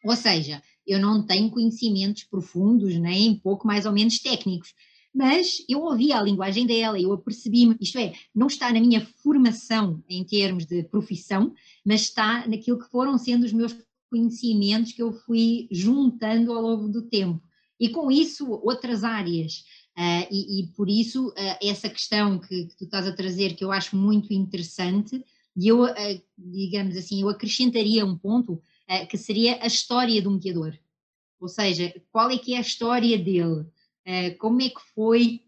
[0.05, 4.75] Ou seja, eu não tenho conhecimentos profundos, nem pouco mais ou menos técnicos,
[5.15, 10.03] mas eu ouvia a linguagem dela, eu apercebi-me, isto é, não está na minha formação
[10.09, 11.53] em termos de profissão,
[11.85, 13.77] mas está naquilo que foram sendo os meus
[14.11, 17.43] conhecimentos que eu fui juntando ao longo do tempo
[17.79, 19.65] e com isso outras áreas.
[19.97, 23.65] Uh, e, e, por isso, uh, essa questão que, que, tu estás a trazer, que
[23.65, 25.25] eu acho muito interessante,
[25.57, 28.63] e eu, uh, digamos assim, eu acrescentaria um ponto,
[29.09, 30.79] que seria a história do mediador.
[31.41, 33.67] Ou seja, qual é que é a história dele?
[34.39, 35.43] como é que foi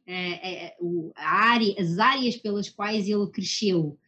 [1.17, 3.99] a área, as áreas pelas quais ele cresceu?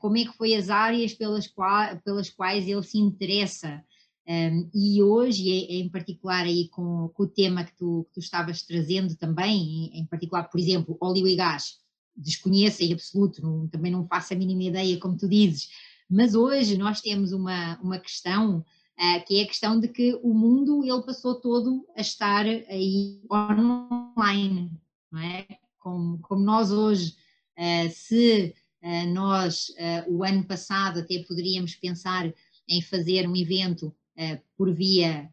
[0.00, 3.84] como é que foi as áreas pelas, qua, pelas quais ele se interessa?
[4.30, 8.62] Um, e hoje, em particular aí com, com o tema que tu, que tu, estavas
[8.62, 11.78] trazendo também, em, particular, por exemplo, óleo e gás,
[12.16, 15.68] desconheço em absoluto, não, também não faço a mínima ideia, como tu dizes,
[16.10, 20.34] mas hoje nós temos uma, uma questão uh, que é a questão de que o
[20.34, 24.72] mundo ele passou todo a estar aí online,
[25.12, 25.46] não é?
[25.78, 27.14] Como, como nós hoje,
[27.56, 29.72] uh, se uh, nós
[30.08, 32.32] o ano passado até poderíamos pensar
[32.68, 35.28] em fazer um evento eh, por via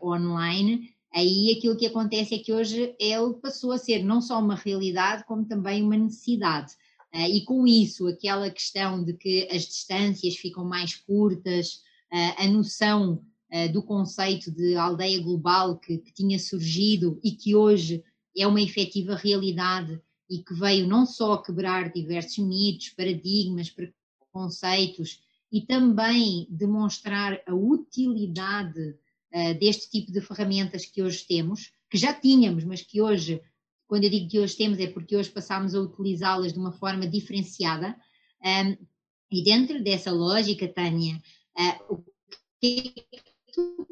[0.00, 4.54] online, aí aquilo que acontece é que hoje ele passou a ser não só uma
[4.54, 6.74] realidade, como também uma necessidade.
[7.16, 11.80] Uh, e com isso, aquela questão de que as distâncias ficam mais curtas,
[12.38, 13.20] a noção
[13.72, 18.02] do conceito de aldeia global que, que tinha surgido e que hoje
[18.36, 25.60] é uma efetiva realidade e que veio não só quebrar diversos mitos, paradigmas, preconceitos e
[25.60, 28.96] também demonstrar a utilidade
[29.32, 33.40] uh, deste tipo de ferramentas que hoje temos, que já tínhamos, mas que hoje,
[33.86, 37.06] quando eu digo que hoje temos, é porque hoje passámos a utilizá-las de uma forma
[37.06, 37.96] diferenciada.
[38.44, 38.76] Um,
[39.30, 41.20] e dentro dessa lógica, Tânia,
[41.58, 42.04] uh, o
[42.60, 42.94] que
[43.52, 43.86] tu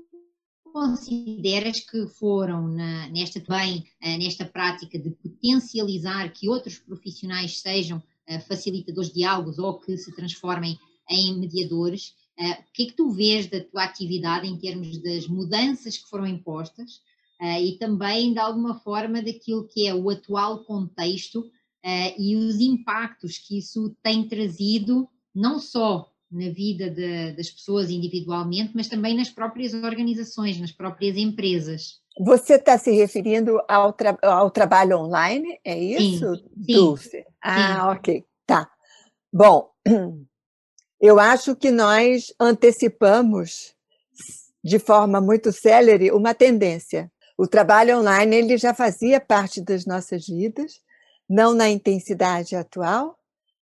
[0.65, 8.03] consideras que foram na, nesta também uh, nesta prática de potencializar que outros profissionais sejam
[8.49, 10.79] facilitadores de diálogos ou que se transformem
[11.11, 15.29] em mediadores Uh, o que é que tu vês da tua atividade em termos das
[15.29, 17.01] mudanças que foram impostas uh,
[17.61, 23.39] e também, de alguma forma, daquilo que é o atual contexto uh, e os impactos
[23.39, 29.31] que isso tem trazido, não só na vida de, das pessoas individualmente, mas também nas
[29.31, 32.01] próprias organizações, nas próprias empresas.
[32.19, 37.11] Você está se referindo ao, tra ao, trabalho online, é isso, sim, Dulce?
[37.11, 37.99] Sim, ah, sim.
[37.99, 38.71] ok, tá.
[39.33, 39.71] Bom,
[41.01, 43.75] eu acho que nós antecipamos
[44.63, 47.13] de forma muito célere uma tendência.
[47.37, 50.81] O trabalho online ele já fazia parte das nossas vidas,
[51.29, 53.19] não na intensidade atual,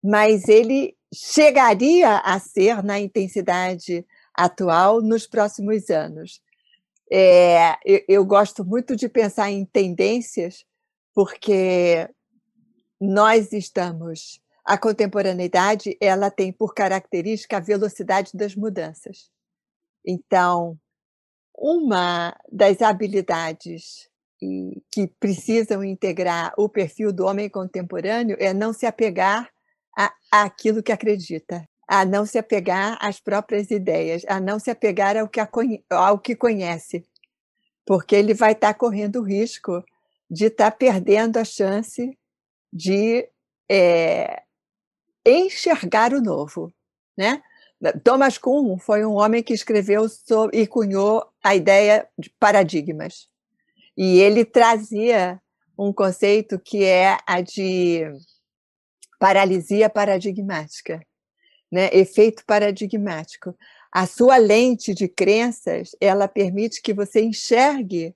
[0.04, 6.42] mas ele chegaria a ser na intensidade atual nos próximos anos.
[7.12, 10.66] É, eu, eu, gosto muito de pensar em tendências,
[11.14, 12.10] porque
[13.00, 14.42] nós estamos.
[14.66, 19.30] A contemporaneidade ela tem por característica a velocidade das mudanças.
[20.06, 20.78] Então,
[21.58, 24.10] uma das habilidades
[24.92, 29.50] que precisam integrar o perfil do homem contemporâneo é não se apegar
[29.98, 35.16] a, àquilo que acredita, a não se apegar às próprias ideias, a não se apegar
[35.18, 37.06] ao que, conhece,
[37.86, 39.84] porque ele vai estar correndo o risco
[40.30, 42.18] de estar perdendo a chance
[42.74, 43.28] de
[43.72, 44.44] é,
[45.26, 46.74] enxergar o novo,
[47.18, 47.42] né?
[48.04, 53.28] Thomas Kuhn foi um homem que escreveu sobre, e cunhou a ideia de paradigmas.
[53.98, 55.42] E ele trazia
[55.78, 58.04] um conceito que é a de
[59.20, 61.06] paralisia paradigmática,
[61.72, 61.90] né?
[61.94, 63.56] efeito paradigmático.
[63.92, 68.16] A sua lente de crenças, ela permite que você enxergue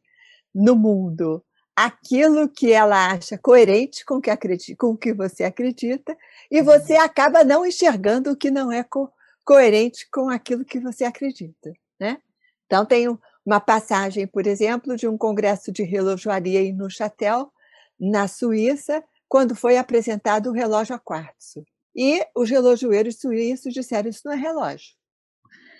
[0.53, 1.43] no mundo
[1.75, 6.17] aquilo que ela acha coerente com que, acredita, com o que você acredita,
[6.51, 9.09] e você acaba não enxergando o que não é co
[9.49, 11.73] coerente com aquilo que você acredita.
[11.99, 12.21] Né?
[12.67, 13.07] Então, tem
[13.43, 17.51] uma passagem, por exemplo, de um congresso de relojoaria em Neuchâtel,
[17.99, 21.65] na Suíça, quando foi apresentado o relógio a quartzo.
[21.95, 24.93] E os relojoeiros suíços disseram: Isso não é relógio.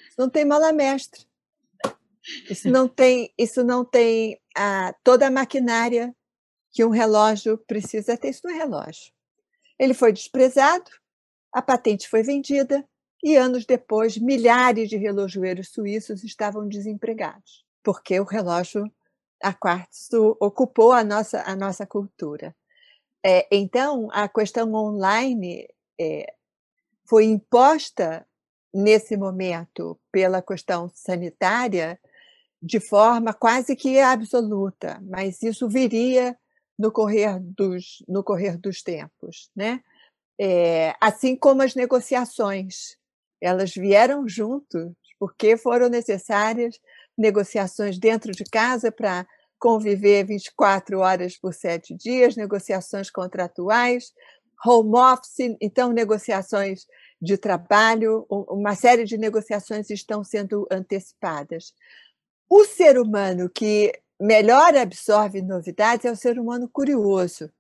[0.10, 1.27] Isso não tem mala mestre.
[2.49, 6.13] Isso não tem, isso não tem a, toda a maquinária
[6.71, 8.29] que um relógio precisa ter.
[8.29, 9.13] Isso não é relógio.
[9.77, 10.89] Ele foi desprezado,
[11.53, 12.84] a patente foi vendida
[13.23, 18.91] e anos depois milhares de relojoeiros suíços estavam desempregados, porque o relógio
[19.41, 22.55] a quartzo ocupou a nossa, a nossa cultura.
[23.25, 25.67] É, então, a questão online
[25.99, 26.34] é,
[27.05, 28.25] foi imposta
[28.73, 31.99] nesse momento pela questão sanitária
[32.62, 36.38] de forma quase que absoluta, mas isso viria
[36.77, 39.49] no correr dos, no correr dos tempos.
[39.55, 39.82] Né?
[40.39, 42.97] É, assim como as negociações,
[43.41, 46.80] elas vieram juntos, porque foram necessárias
[47.17, 49.28] negociações dentro de casa para
[49.60, 54.13] conviver 24 horas por sete dias, negociações contratuais,
[54.65, 56.86] home office, então negociações
[57.21, 61.73] de trabalho, uma série de negociações estão sendo antecipadas.
[62.49, 67.52] O ser humano que melhor absorve novidades é o ser humano curioso,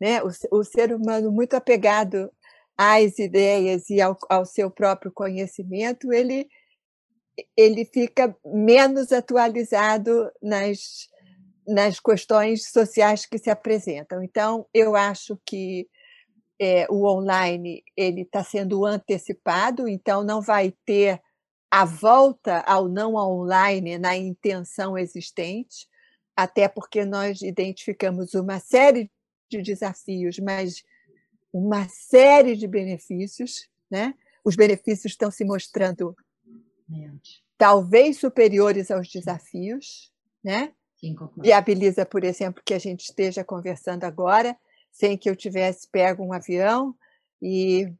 [0.00, 0.22] né?
[0.22, 2.32] o, o ser humano muito apegado
[2.82, 6.48] às ideias e ao, ao seu próprio conhecimento, ele
[7.54, 11.08] ele fica menos atualizado nas,
[11.66, 14.22] nas questões sociais que se apresentam.
[14.22, 15.86] Então, eu acho que
[16.60, 21.20] é, o online ele está sendo antecipado, então não vai ter
[21.70, 25.86] a volta ao não online na intenção existente,
[26.36, 29.10] até porque nós identificamos uma série
[29.50, 30.82] de desafios, mas
[31.52, 34.14] uma série de benefícios, né?
[34.44, 36.16] Os benefícios estão se mostrando
[37.58, 40.72] talvez superiores aos desafios, né?
[40.96, 44.56] Sim, Viabiliza, por exemplo, que a gente esteja conversando agora,
[44.90, 46.94] sem que eu tivesse pego um avião
[47.40, 47.90] e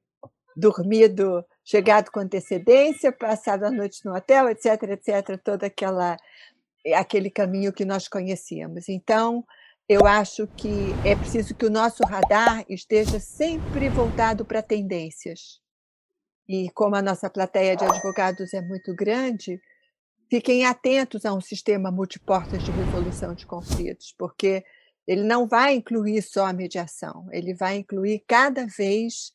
[0.57, 6.17] dormido, chegado com antecedência, passado a noite no hotel, etc, etc, todo aquela
[6.95, 8.89] aquele caminho que nós conhecíamos.
[8.89, 9.45] Então,
[9.91, 15.61] eu acho que é preciso que o nosso radar esteja sempre voltado para tendências.
[16.49, 19.61] E como a nossa plateia de advogados é muito grande,
[20.31, 24.65] fiquem atentos a um sistema multiportas de resolução de conflitos, porque
[25.09, 29.33] ele não vai incluir só a mediação, ele vai incluir cada vez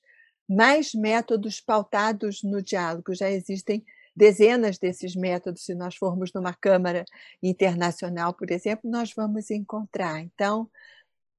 [0.48, 3.14] mais métodos pautados no diálogo.
[3.14, 3.86] Já existem
[4.16, 7.06] dezenas desses métodos, se nós formos numa Câmara
[7.44, 10.22] Internacional, por exemplo, nós vamos encontrar.
[10.22, 10.70] Então,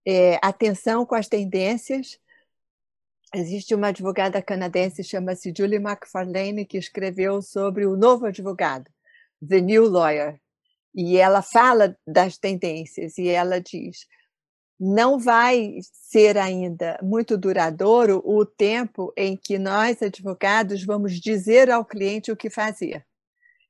[0.06, 2.18] é, atenção com as tendências,
[3.34, 8.90] Existe uma advogada canadense, chama-se Julie McFarlane, que escreveu sobre o novo advogado,
[9.46, 10.40] The New Lawyer.
[10.94, 14.06] E ela fala das tendências e ela diz:
[14.78, 21.84] não vai ser ainda muito duradouro o tempo em que nós, advogados, vamos dizer ao
[21.84, 23.04] cliente o que fazer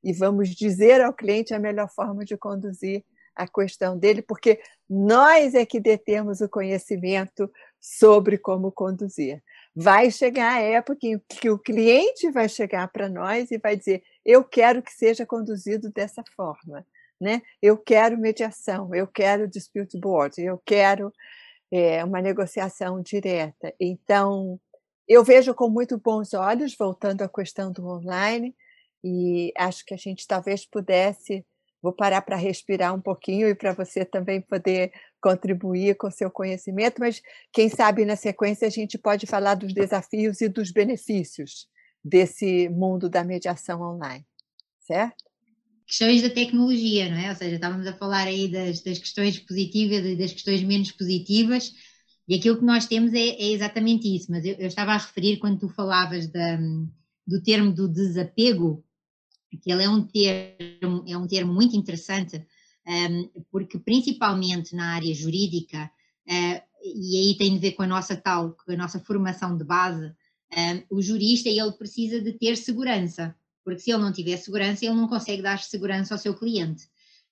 [0.03, 3.05] e vamos dizer ao cliente a melhor forma de conduzir
[3.35, 7.51] a questão dele, porque nós é que detemos o conhecimento
[7.81, 9.43] sobre como conduzir.
[9.75, 14.03] Vai chegar a época em que o cliente vai chegar para nós e vai dizer:
[14.25, 16.87] Eu quero que seja conduzido dessa forma.
[17.21, 17.41] Né?
[17.63, 21.13] Eu quero mediação, eu quero dispute board, eu quero
[21.73, 23.75] é, uma negociação direta.
[23.81, 24.61] Então,
[25.09, 28.55] eu vejo com muito bons olhos, voltando à questão do online,
[29.03, 31.45] e acho que a gente talvez pudesse
[31.87, 34.91] Vou parar para respirar um pouquinho e para você também poder
[35.21, 40.41] contribuir com seu conhecimento, mas quem sabe na sequência a gente pode falar dos desafios
[40.41, 41.69] e dos benefícios
[42.05, 44.27] desse mundo da mediação online,
[44.81, 45.26] certo?
[45.87, 47.31] Questões da tecnologia, não é?
[47.31, 51.73] Ou seja, estávamos a falar aí das, das questões positivas e das questões menos positivas,
[52.29, 55.37] e aquilo que nós temos é, é exatamente isso, mas eu, eu, estava a referir
[55.39, 56.59] quando tu falavas da,
[57.27, 58.85] do termo do desapego,
[59.63, 62.45] que ele é um termo, é um termo muito interessante,
[62.87, 65.91] um, porque principalmente na área jurídica,
[66.29, 69.65] uh, e aí tem a ver com a nossa tal, com a nossa formação de
[69.65, 70.13] base,
[70.91, 74.95] um, o jurista ele precisa de ter segurança, porque se ele não tiver segurança, ele
[74.95, 76.85] não consegue dar segurança ao seu cliente.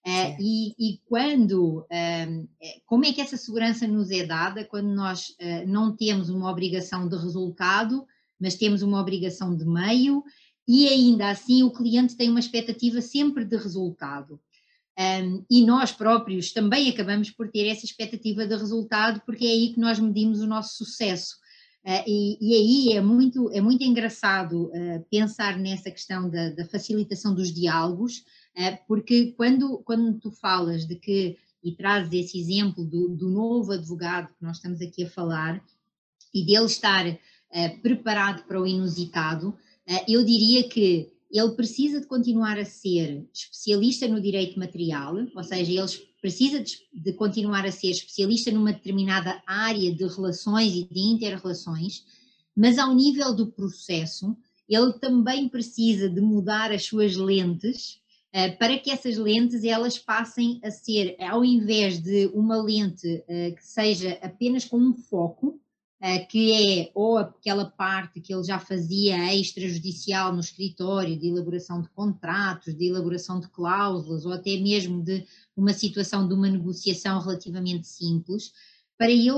[0.04, 1.86] Uh, e, e, quando,
[2.28, 2.48] um,
[2.84, 7.08] como é que essa segurança nos é dada quando nós uh, não temos uma obrigação
[7.08, 8.04] de resultado,
[8.38, 10.24] mas temos uma obrigação de meio
[10.66, 14.40] e ainda assim o cliente tem uma expectativa sempre de resultado.
[14.98, 19.72] Um, e nós próprios também acabamos por ter essa expectativa de resultado, porque é aí
[19.72, 21.36] que nós medimos o nosso sucesso.
[21.84, 26.64] Uh, e, e, aí é muito, é muito engraçado uh, pensar nessa questão da, da
[26.64, 28.24] facilitação dos diálogos,
[28.56, 33.72] uh, porque quando, quando tu falas de que, e trazes esse exemplo do, do novo
[33.72, 35.62] advogado que nós estamos aqui a falar,
[36.32, 37.04] e dele estar
[37.80, 39.56] preparado para o inusitado,
[39.86, 45.44] eh, eu diria que ele precisa de continuar a ser especialista no direito material, ou
[45.44, 45.80] seja, ele
[46.24, 52.02] precisa de, de, continuar a ser especialista numa determinada área de relações e de inter-relações,
[52.56, 54.34] mas ao nível do processo,
[54.66, 58.00] ele também precisa de mudar as suas lentes
[58.34, 63.54] uh, para que essas lentes elas passem a ser, ao invés de uma lente uh,
[63.54, 65.60] que seja apenas com um foco,
[66.00, 71.80] eh, que é ou aquela parte que ele já fazia extrajudicial no escritório, de elaboração
[71.80, 75.26] de contratos, de elaboração de cláusulas, ou até mesmo de
[75.56, 78.52] uma situação de uma negociação relativamente simples,
[78.98, 79.30] para ele,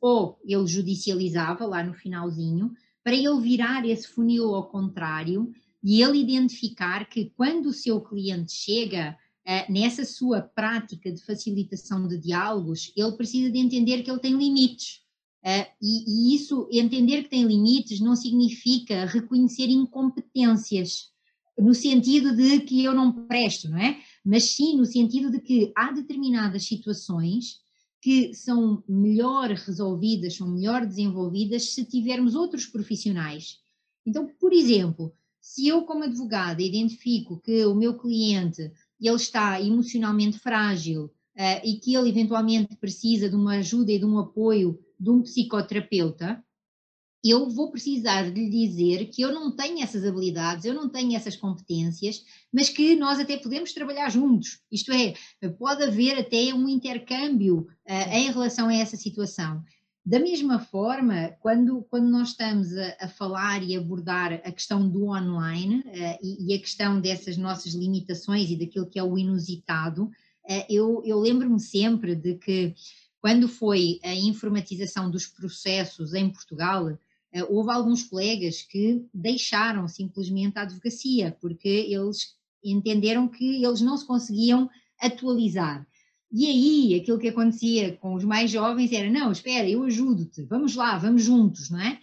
[0.00, 5.50] ou ele judicializava lá no finalzinho, para ele virar esse funil ao contrário
[5.82, 12.06] e ele identificar que quando o seu cliente chega uh, nessa sua prática de facilitação
[12.06, 15.00] de diálogos, ele precisa de entender que ele tem limites
[15.42, 21.10] Uh, e, e, isso, entender que tem limites, não significa reconhecer incompetências,
[21.58, 24.00] no sentido de que eu não presto, não é?
[24.24, 27.60] Mas sim no sentido de que há determinadas situações
[28.00, 33.58] que são melhor resolvidas, são melhor desenvolvidas se tivermos outros profissionais.
[34.06, 40.38] Então, por exemplo, se eu como advogada identifico que o meu cliente ele está emocionalmente
[40.38, 45.10] frágil uh, e que ele eventualmente precisa de uma ajuda e de um apoio de
[45.10, 46.44] um psicoterapeuta,
[47.24, 51.14] eu vou precisar de lhe dizer que eu não tenho essas habilidades, eu não tenho
[51.14, 54.60] essas competências, mas que nós até podemos trabalhar juntos.
[54.72, 55.14] Isto é,
[55.58, 59.62] pode haver até um intercâmbio uh, em relação a essa situação.
[60.04, 65.08] Da mesma forma, quando, quando nós estamos a, a falar e abordar a questão do
[65.08, 70.04] online uh, e, e, a questão dessas nossas limitações e daquilo que é o inusitado,
[70.04, 72.74] uh, eu, eu lembro-me sempre de que
[73.20, 76.98] quando foi a informatização dos processos em Portugal,
[77.32, 83.96] eh, houve alguns colegas que deixaram simplesmente a advocacia, porque eles entenderam que eles não
[83.96, 84.68] se conseguiam
[84.98, 85.86] atualizar.
[86.32, 90.74] E aí, aquilo que acontecia com os mais jovens era: não, espera, eu ajudo-te, vamos
[90.74, 92.00] lá, vamos juntos, não é?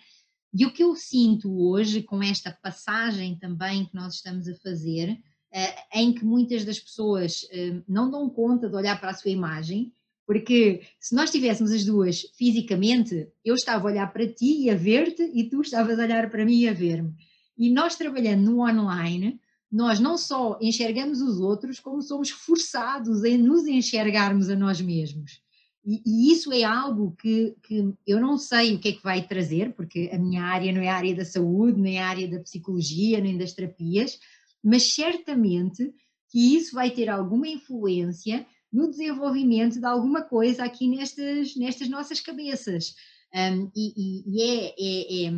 [0.54, 5.18] E o que eu sinto hoje, com esta passagem também que nós estamos a fazer,
[5.52, 9.32] eh, em que muitas das pessoas eh, não dão conta de olhar para a sua
[9.32, 9.94] imagem
[10.28, 14.76] porque se nós estivéssemos as duas fisicamente, eu estava a olhar para ti e a
[14.76, 17.14] ver-te e tu estavas a olhar para mim e a ver-me.
[17.58, 19.40] E nós trabalhando no online,
[19.72, 25.42] nós não só enxergamos os outros, como somos forçados a nos enxergarmos a nós mesmos.
[25.86, 29.26] E, e, isso é algo que, que eu não sei o que é que vai
[29.26, 32.42] trazer, porque a minha área não é a área da saúde, nem a área da
[32.42, 34.20] psicologia, nem das terapias,
[34.62, 35.94] mas certamente
[36.30, 38.46] que isso vai ter alguma influência
[38.78, 42.94] no desenvolvimento de alguma coisa aqui nestas, nestas nossas cabeças.
[43.34, 45.34] Um, e, e é, é, é,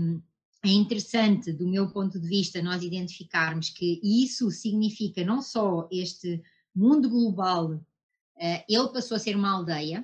[0.66, 6.44] é, interessante, do meu ponto de vista, nós identificarmos que isso significa não só este
[6.76, 10.04] mundo global, uh, ele passou a ser uma aldeia,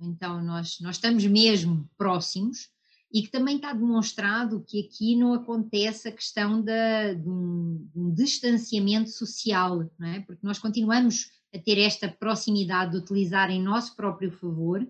[0.00, 2.70] então nós, nós estamos mesmo próximos,
[3.12, 7.98] e que também está demonstrado que aqui não acontece a questão da, de, um, de
[7.98, 10.20] um distanciamento social, não é?
[10.20, 14.86] porque nós continuamos a ter esta proximidade de utilizar em nosso próprio favor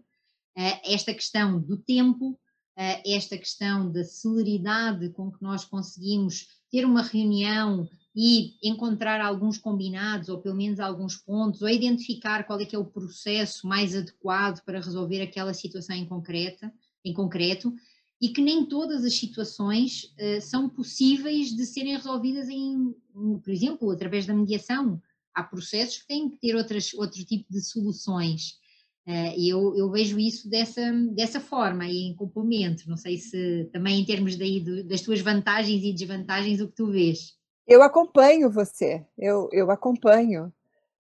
[0.56, 2.38] eh, esta questão do tempo,
[2.76, 9.58] eh, esta questão da celeridade com que nós conseguimos ter uma reunião e encontrar alguns
[9.58, 13.94] combinados, ou pelo menos alguns pontos, ou identificar qual é que é o processo mais
[13.94, 16.72] adequado para resolver aquela situação em, concreta,
[17.04, 17.72] em concreto,
[18.20, 23.90] e que nem todas as situações uh, são possíveis de serem resolvidas em, por exemplo,
[23.90, 25.00] através da mediação.
[25.36, 28.58] Há processos que têm que ter outras, outro tipo de soluções.
[29.06, 30.80] Uh, e eu, eu, vejo isso dessa,
[31.12, 32.88] dessa forma e em complemento.
[32.88, 36.74] Não sei se também em termos daí do, das tuas vantagens e desvantagens, o que
[36.74, 37.36] tu vês.
[37.68, 40.50] Eu acompanho você, eu, eu acompanho.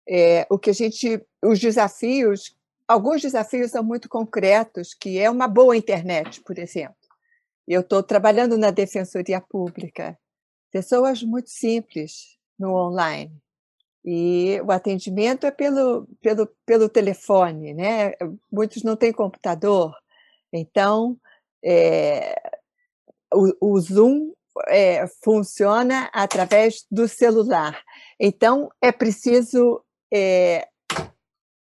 [0.08, 2.54] É, o que a gente, os desafios,
[2.86, 6.98] alguns desafios são muito concretos, que é uma boa internet, por exemplo.
[7.66, 10.20] Eu estou trabalhando na defensoria pública,
[10.72, 13.32] pessoas muito simples no online
[14.08, 18.14] e o atendimento é pelo, pelo, pelo telefone, né?
[18.52, 19.96] Muitos não têm computador,
[20.54, 21.18] então
[21.64, 22.40] é,
[23.34, 24.32] o, o, Zoom
[24.68, 27.84] é, funciona através do celular.
[28.20, 29.84] Então é preciso,
[30.14, 30.68] é,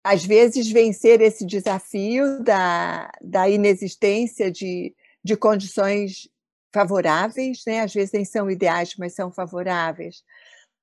[0.04, 6.28] às vezes, vencer esse desafio da, da inexistência de, de condições
[6.70, 7.80] favoráveis, né?
[7.80, 10.22] às vezes nem são ideais, mas são favoráveis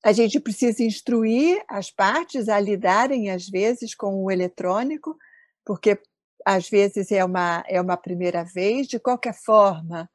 [0.04, 5.16] a gente precisa instruir as partes a lidarem, às vezes, com o eletrônico,
[5.66, 5.97] porque
[6.45, 8.88] às vezes é uma, é uma primeira vez.
[8.88, 10.10] De qualquer forma,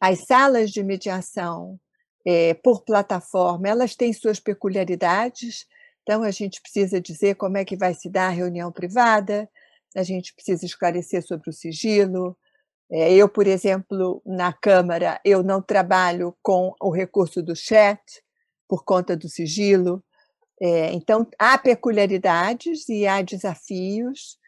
[0.00, 1.80] as salas de mediação
[2.24, 5.66] é, por plataforma, elas têm suas peculiaridades,
[6.02, 9.48] então a gente precisa dizer como é que vai se dar a reunião privada,
[9.96, 12.36] a gente precisa esclarecer sobre o sigilo.
[12.90, 18.23] É, eu, por exemplo, na Câmara, eu não trabalho com o recurso do chat,
[18.68, 20.02] por conta do sigilo.
[20.60, 24.38] É, então, há peculiaridades e há desafios,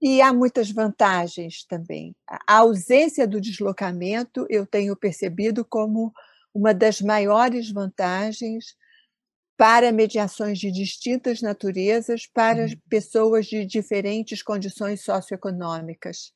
[0.00, 2.16] e há muitas vantagens também.
[2.26, 6.12] A ausência do deslocamento eu tenho percebido como
[6.54, 8.74] uma das maiores vantagens
[9.58, 12.72] para mediações de distintas naturezas para uhum.
[12.88, 16.32] pessoas de diferentes condições socioeconômicas,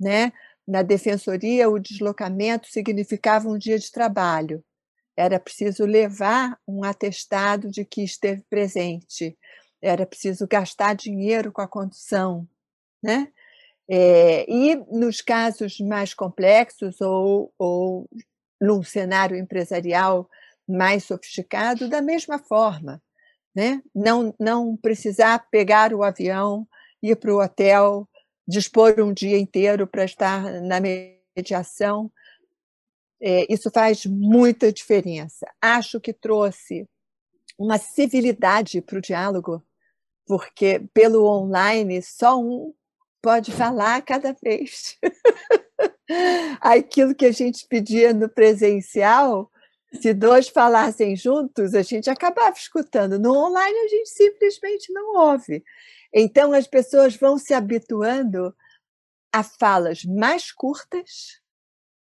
[0.00, 0.32] né?
[0.66, 4.64] Na defensoria, o deslocamento significava um dia de trabalho
[5.16, 9.36] era preciso levar um atestado de que esteve presente,
[9.80, 12.48] era preciso gastar dinheiro com a condução,
[13.02, 13.28] né?
[13.88, 18.08] É, e nos casos mais complexos ou, ou
[18.58, 20.28] num cenário empresarial
[20.66, 23.02] mais sofisticado, da mesma forma,
[23.54, 23.82] né?
[23.94, 26.66] Não, não precisar pegar o avião,
[27.02, 28.08] ir para o hotel,
[28.48, 32.10] dispor um dia inteiro para estar na mediação,
[33.26, 35.50] é, isso faz muita diferença.
[35.58, 36.86] Acho que trouxe
[37.58, 39.64] uma civilidade para o diálogo,
[40.26, 42.74] porque pelo online só um
[43.22, 44.98] pode falar cada vez.
[46.60, 49.50] Aquilo que a gente pedia no presencial,
[49.98, 53.18] se dois falassem juntos, a gente acabava escutando.
[53.18, 55.64] No online, a gente simplesmente não ouve.
[56.12, 58.54] Então, as pessoas vão se habituando
[59.32, 61.42] a falas mais curtas,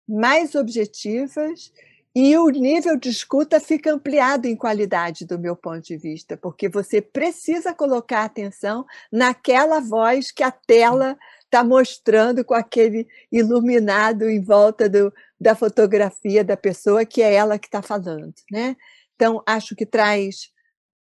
[0.10, 1.72] mais objetivas
[2.16, 6.68] e o nível de escuta fica ampliado em qualidade, do meu ponto de vista, porque
[6.68, 14.42] você precisa colocar atenção naquela voz que a tela está mostrando com aquele iluminado em
[14.42, 18.34] volta do, da fotografia da pessoa, que é ela que está falando.
[18.52, 18.76] Né?
[19.16, 20.52] Então, acho que traz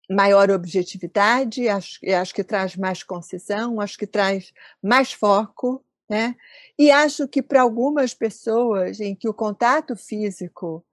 [0.09, 6.35] maior objetividade, acho, acho que traz mais concessão, acho que traz mais foco, né?
[6.77, 10.85] E acho que para algumas pessoas em que o contato físico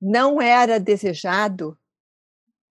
[0.00, 1.78] não era desejado,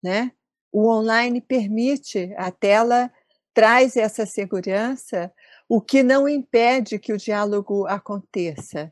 [0.03, 0.32] né?
[0.72, 3.12] O online permite, a tela
[3.53, 5.32] traz essa segurança,
[5.68, 8.91] o que não impede que o diálogo aconteça.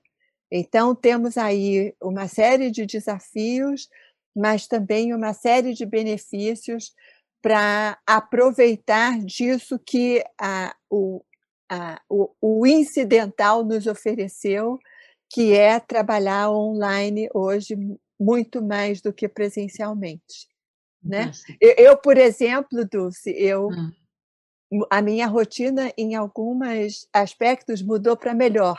[0.51, 3.88] Então, temos aí uma série de desafios,
[4.36, 6.93] mas também uma série de benefícios
[7.41, 11.24] para aproveitar disso que a, o,
[11.70, 14.80] a, o, o incidental nos ofereceu,
[15.30, 17.78] que é trabalhar online hoje
[18.20, 20.47] muito mais do que presencialmente.
[21.01, 21.32] Né?
[21.61, 24.86] Eu, eu, por exemplo, Dulce, eu, hum.
[24.89, 28.78] a minha rotina em alguns aspectos mudou para melhor,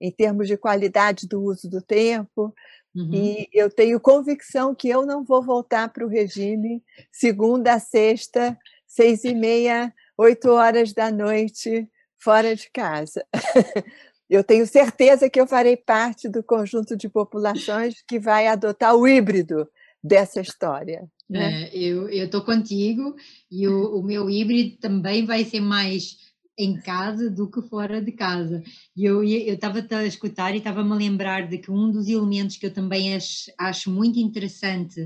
[0.00, 2.54] em termos de qualidade do uso do tempo,
[2.94, 3.10] Uhum.
[3.12, 6.82] E eu tenho convicção que eu não vou voltar para o regime
[7.12, 11.88] segunda a sexta, seis e meia, oito horas da noite,
[12.20, 13.24] fora de casa.
[14.28, 19.08] eu tenho certeza que eu farei parte do conjunto de populações que vai adotar o
[19.08, 19.68] híbrido
[20.02, 21.10] dessa história.
[21.28, 21.64] Né?
[21.64, 23.14] É, eu estou contigo
[23.50, 28.12] e o, o meu híbrido também vai ser mais em casa do que fora de
[28.12, 28.62] casa.
[28.94, 32.66] E eu estava a escutar e estava-me a lembrar de que um dos elementos que
[32.66, 35.00] eu também acho, acho muito interessante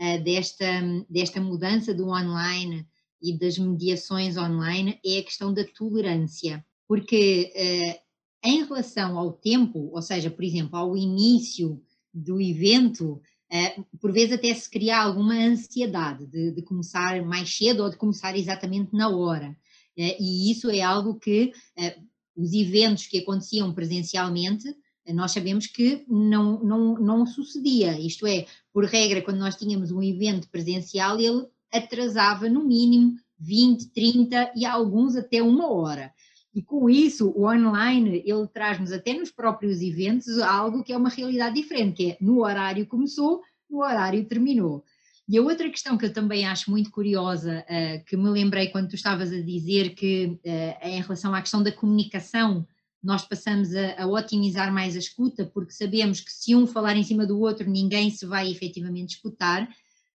[0.00, 0.66] uh, desta,
[1.08, 2.86] desta mudança do online
[3.22, 6.64] e das mediações online é a questão da tolerância.
[6.86, 13.20] Porque uh, em relação ao tempo, ou seja, por exemplo, ao início do evento,
[13.52, 17.96] Uh, por vezes até se cria alguma ansiedade de, de, começar mais cedo ou de
[17.96, 19.56] começar exatamente na hora.
[19.96, 21.98] Eh, e isso é algo que eh,
[22.34, 24.68] os eventos que aconteciam presencialmente,
[25.04, 27.98] eh, nós sabemos que não, não, não sucedia.
[27.98, 33.88] Isto é, por regra, quando nós tínhamos um evento presencial, ele atrasava no mínimo 20,
[33.92, 36.12] 30 e alguns até uma hora.
[36.54, 41.08] E com isso, o online, ele traz-nos até nos próprios eventos algo que é uma
[41.08, 43.40] realidade diferente, que é no horário começou,
[43.70, 44.84] no horário terminou.
[45.28, 48.88] E a outra questão que eu também acho muito curiosa, uh, que me lembrei quando
[48.88, 52.66] tu estavas a dizer que uh, em relação à questão da comunicação,
[53.00, 57.04] nós passamos a, a, otimizar mais a escuta, porque sabemos que se um falar em
[57.04, 59.68] cima do outro, ninguém se vai efetivamente escutar,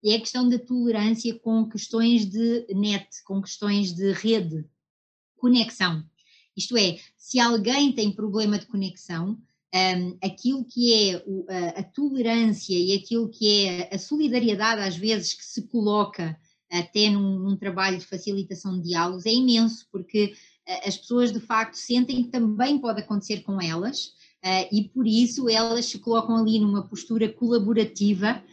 [0.04, 4.66] é a questão da tolerância com questões de net, com questões de rede,
[5.38, 6.04] conexão.
[6.56, 9.38] Isto é, se alguém tem problema de conexão,
[9.74, 14.98] um, aquilo que é o, a, a, tolerância e aquilo que é a solidariedade, às
[14.98, 16.38] vezes, que se coloca
[16.70, 20.34] até num, num trabalho de facilitação de diálogos, é imenso, porque
[20.68, 24.08] uh, as pessoas de facto sentem que também pode acontecer com elas
[24.44, 28.44] uh, e por isso elas se colocam ali numa postura colaborativa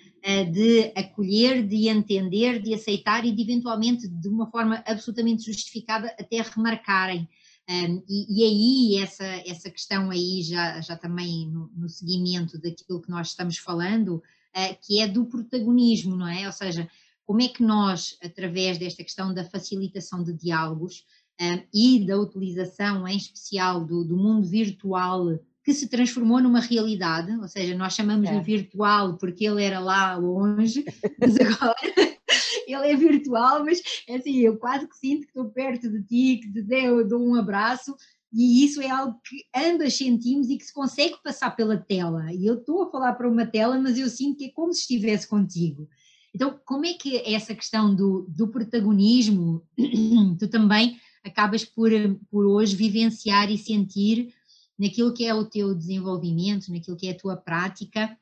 [0.52, 6.40] de acolher, de entender, de aceitar e de eventualmente, de uma forma absolutamente justificada, até
[6.42, 7.28] remarcarem
[7.70, 13.02] um, e, e, aí essa, essa questão aí já, já também no, no seguimento daquilo
[13.02, 16.46] que nós estamos falando, uh, que é do protagonismo, não é?
[16.46, 16.88] Ou seja,
[17.26, 21.04] como é que nós, através desta questão da facilitação de diálogos
[21.38, 25.38] um, e da utilização em especial do, do mundo virtual
[25.68, 28.40] que se transformou numa realidade, ou seja, nós chamamos-lhe é.
[28.40, 30.82] virtual porque ele era lá longe,
[31.20, 31.76] mas agora
[32.66, 36.40] ele é virtual, mas é assim, eu quase que sinto que estou perto de ti,
[36.40, 37.94] que te dou, dou um abraço,
[38.32, 42.32] e isso é algo que ambas sentimos e que se consegue passar pela tela.
[42.32, 44.80] E eu estou a falar para uma tela, mas eu sinto que é como se
[44.80, 45.86] estivesse contigo.
[46.34, 49.62] Então, como é que essa questão do, do protagonismo,
[50.40, 51.90] tu também acabas por,
[52.30, 54.32] por hoje vivenciar e sentir
[54.78, 58.16] naquilo que é o teu desenvolvimento, naquilo que é a tua prática,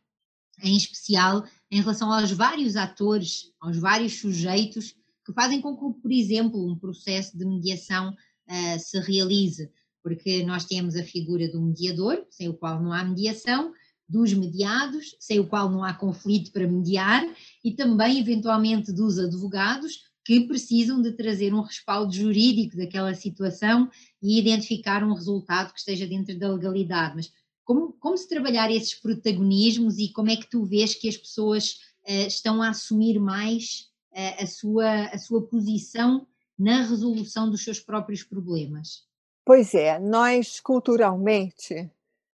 [0.62, 4.94] em especial em relação aos vários atores, aos vários sujeitos
[5.24, 9.70] que fazem com que, por exemplo, um processo de mediação uh, se realize,
[10.02, 13.72] porque nós temos a figura do mediador, sem o qual não há mediação,
[14.08, 17.24] dos mediados, sem o qual não há conflito para mediar,
[17.64, 23.88] e também, eventualmente, dos advogados, que precisam de trazer um respaldo jurídico daquela situação
[24.20, 27.14] e identificar um resultado que esteja dentro da legalidade.
[27.14, 31.16] Mas como, como se trabalhar esses protagonismos e como é que tu vês que as
[31.16, 31.74] pessoas
[32.08, 36.26] uh, estão a assumir mais uh, a, sua, a sua posição
[36.58, 39.04] na resolução dos seus próprios problemas?
[39.44, 41.88] Pois é, nós culturalmente,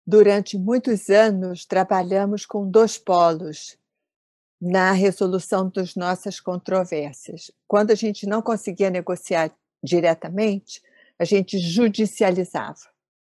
[0.06, 3.78] durante muitos anos, trabalhamos com dois polos
[4.60, 7.50] na resolução das nossas controvérsias.
[7.66, 9.52] Quando a gente não conseguia negociar
[9.82, 10.82] diretamente,
[11.18, 12.88] a gente judicializava,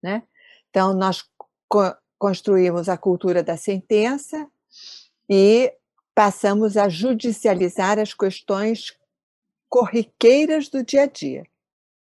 [0.02, 0.22] né?
[0.70, 1.24] Então, nós
[1.68, 4.48] co construímos a cultura da sentença
[5.28, 5.72] e
[6.14, 8.96] passamos a judicializar as questões
[9.68, 11.44] corriqueiras do dia a dia.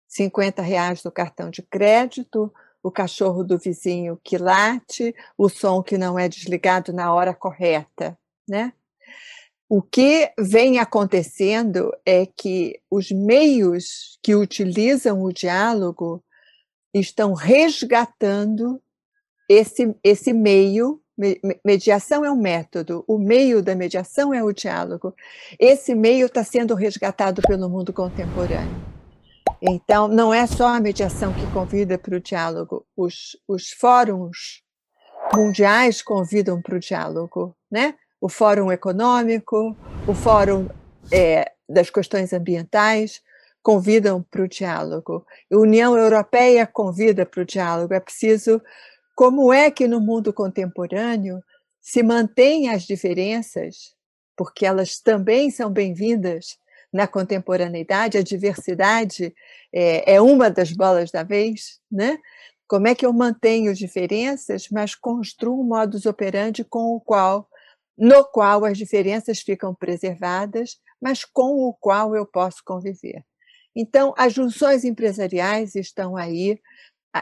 [0.08, 2.54] 50 reais do cartão de crédito,
[2.84, 8.16] o cachorro do vizinho que late, o som que não é desligado na hora correta,
[8.48, 8.74] né?
[9.70, 16.22] O que vem acontecendo é que os meios que utilizam o diálogo
[16.94, 18.82] estão resgatando
[19.50, 21.02] esse, esse meio,
[21.64, 25.14] mediação é um método, o meio da mediação é o diálogo.
[25.60, 28.92] Esse meio está sendo resgatado pelo mundo contemporâneo.
[29.62, 34.64] Então, não é só a mediação que convida para o diálogo, os, os fóruns
[35.34, 37.96] mundiais convidam para o diálogo, né?
[38.22, 39.76] O Fórum Econômico,
[40.08, 40.70] o Fórum
[41.12, 43.20] é, das Questões Ambientais
[43.64, 45.26] convidam para o diálogo.
[45.52, 47.96] A União Europeia convida para o diálogo.
[47.96, 48.62] É preciso.
[49.16, 51.42] Como é que no mundo contemporâneo
[51.82, 53.96] se mantém as diferenças,
[54.38, 56.60] porque elas também são bem-vindas
[56.94, 59.34] na contemporaneidade, a diversidade
[59.74, 62.20] é, é uma das bolas da vez, né?
[62.68, 67.50] Como é que eu mantenho as diferenças, mas construo um modus operandi com o qual,
[67.98, 73.24] no qual as diferenças ficam preservadas, mas com o qual eu posso conviver.
[73.76, 76.60] Então, as junções empresariais estão aí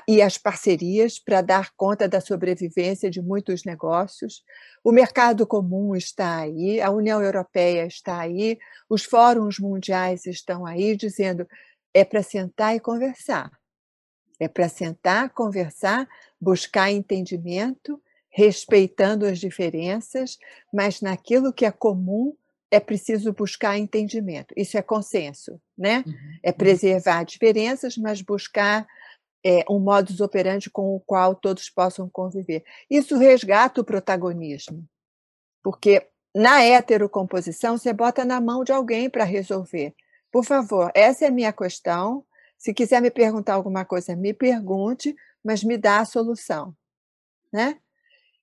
[0.07, 4.43] e as parcerias para dar conta da sobrevivência de muitos negócios.
[4.83, 10.95] O mercado comum está aí, a União Europeia está aí, os fóruns mundiais estão aí
[10.95, 11.47] dizendo
[11.93, 13.51] é para sentar e conversar.
[14.39, 16.07] É para sentar, conversar,
[16.39, 18.01] buscar entendimento,
[18.39, 20.37] respeitando as diferenças,
[20.73, 22.33] mas naquilo que é comum
[22.71, 24.53] é preciso buscar entendimento.
[24.55, 26.05] Isso é consenso, né?
[26.07, 26.13] Uhum.
[26.41, 26.55] É uhum.
[26.55, 28.87] preservar diferenças, mas buscar
[29.45, 32.63] é, um modus operandi com o qual todos possam conviver.
[32.89, 34.87] Isso resgata o protagonismo,
[35.61, 39.93] porque na heterocomposição você bota na mão de alguém para resolver.
[40.31, 42.23] Por favor, essa é a minha questão.
[42.57, 45.13] Se quiser me perguntar alguma coisa, me pergunte,
[45.43, 46.73] mas me dá a solução.
[47.51, 47.79] Né?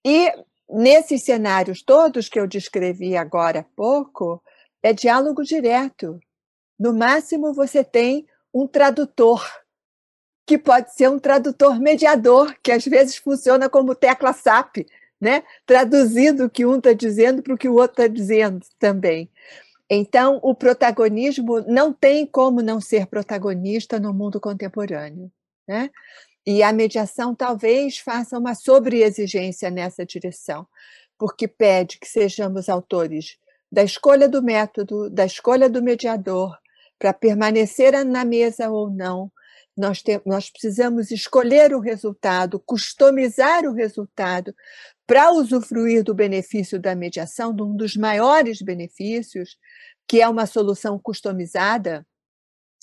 [0.08, 0.32] E
[0.70, 4.40] nesses cenários todos que eu descrevi agora há pouco,
[4.80, 6.20] é diálogo direto.
[6.78, 9.44] No máximo, você tem um tradutor
[10.46, 14.86] que pode ser um tradutor mediador, que às vezes funciona como tecla SAP,
[15.20, 15.42] né?
[15.66, 19.28] traduzindo o que um está dizendo para o que o outro está dizendo também.
[19.90, 25.32] Então, o protagonismo não tem como não ser protagonista no mundo contemporâneo.
[25.66, 25.90] Né?
[26.46, 30.66] E a mediação talvez faça uma sobreexigência nessa direção,
[31.18, 33.36] porque pede que sejamos autores
[33.70, 36.56] da escolha do método, da escolha do mediador,
[36.98, 39.30] para permanecer na mesa ou não,
[39.76, 44.54] nós, tem, nós precisamos escolher o resultado, customizar o resultado
[45.06, 49.58] para usufruir do benefício da mediação, de um dos maiores benefícios,
[50.08, 52.06] que é uma solução customizada,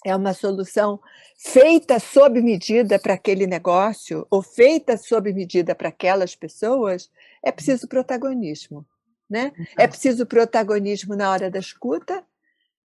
[0.05, 0.99] é uma solução
[1.37, 7.09] feita sob medida para aquele negócio, ou feita sob medida para aquelas pessoas,
[7.43, 8.85] é preciso protagonismo.
[9.29, 9.51] Né?
[9.77, 12.23] É preciso protagonismo na hora da escuta,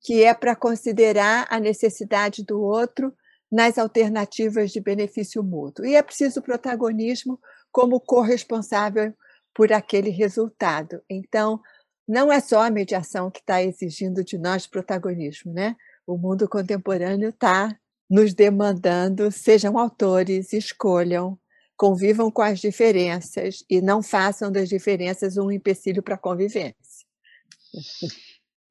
[0.00, 3.12] que é para considerar a necessidade do outro
[3.50, 5.84] nas alternativas de benefício mútuo.
[5.84, 7.40] E é preciso protagonismo
[7.70, 9.12] como corresponsável
[9.54, 11.02] por aquele resultado.
[11.08, 11.60] Então,
[12.06, 15.76] não é só a mediação que está exigindo de nós protagonismo, né?
[16.08, 17.78] O mundo contemporâneo está
[18.08, 21.38] nos demandando, sejam autores, escolham,
[21.76, 27.06] convivam com as diferenças e não façam das diferenças um empecilho para a convivência.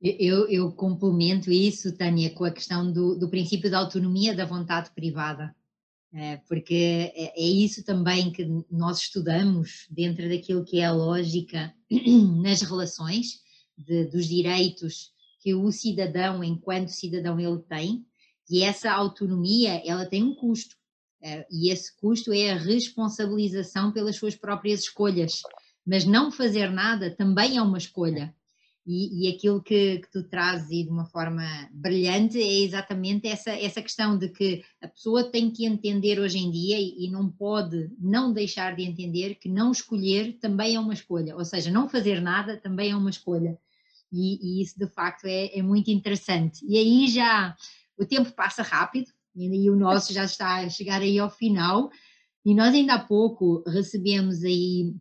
[0.01, 4.89] Eu, eu, complemento isso, Tânia, com a questão do, do princípio da autonomia da vontade
[4.89, 5.55] privada,
[6.11, 11.71] é, porque é, é, isso também que nós estudamos dentro daquilo que é a lógica
[12.41, 13.43] nas relações,
[13.77, 15.15] de, dos direitos
[15.47, 18.05] que o cidadão, enquanto cidadão, ele tem,
[18.49, 20.75] e essa autonomia, ela tem um custo,
[21.21, 25.41] é, e esse custo é a responsabilização pelas suas próprias escolhas,
[25.85, 28.35] mas não fazer nada também é uma escolha.
[28.85, 33.81] E, e aquilo que, que, tu trazes de uma forma brilhante é exatamente essa, essa
[33.81, 37.89] questão de que a pessoa tem que entender hoje em dia e, e não pode
[37.97, 42.19] não deixar de entender que não escolher também é uma escolha, ou seja, não fazer
[42.19, 43.57] nada também é uma escolha.
[44.11, 46.65] E, e isso de facto é, é, muito interessante.
[46.67, 47.55] E aí já
[47.97, 51.89] o tempo passa rápido e o nosso já está a chegar aí ao final.
[52.45, 54.93] E nós ainda há pouco recebemos aí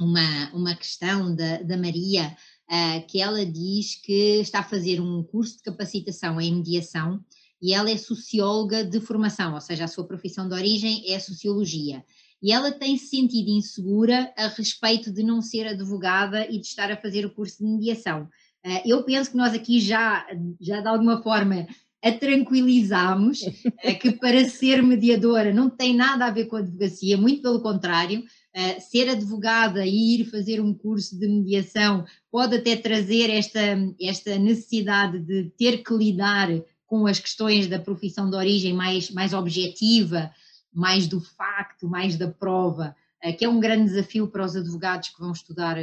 [0.00, 2.36] uma, uma questão da, da Maria
[2.70, 7.22] uh, que ela diz que está a fazer um curso de capacitação em mediação
[7.60, 12.04] e ela é socióloga de formação, ou seja, a sua profissão de origem é sociologia.
[12.42, 16.92] E ela tem se sentido insegura a respeito de não ser advogada e de estar
[16.92, 18.28] a fazer o curso de mediação.
[18.64, 20.26] Uh, eu penso que nós aqui já,
[20.58, 21.66] já de alguma forma
[22.02, 27.18] a tranquilizamos uh, que para ser mediadora não tem nada a ver com a advocacia,
[27.18, 28.24] muito pelo contrário,
[28.56, 33.60] Uh, ser advogada e ir fazer um curso de mediação pode até trazer esta,
[34.00, 36.48] esta necessidade de ter que lidar
[36.86, 40.30] com as questões da profissão de origem mais, mais objetiva,
[40.72, 42.94] mais do facto, mais da prova,
[43.36, 45.76] que é um grande desafio para os advogados que vão estudar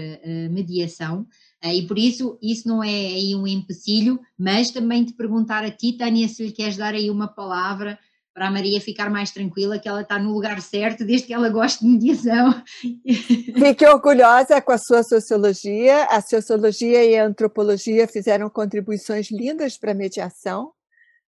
[0.50, 1.28] mediação.
[1.64, 5.94] E por isso, isso não é aí um empecilho, mas também te perguntar a ti,
[5.94, 8.00] Tânia, se lhe queres dar aí uma palavra
[8.34, 11.50] para a Maria ficar mais tranquila que ela está no lugar certo, desde que ela
[11.50, 12.64] goste de mediação.
[12.82, 16.06] Fique orgulhosa com a sua sociologia.
[16.06, 20.72] A sociologia e a antropologia fizeram contribuições lindas para a mediação.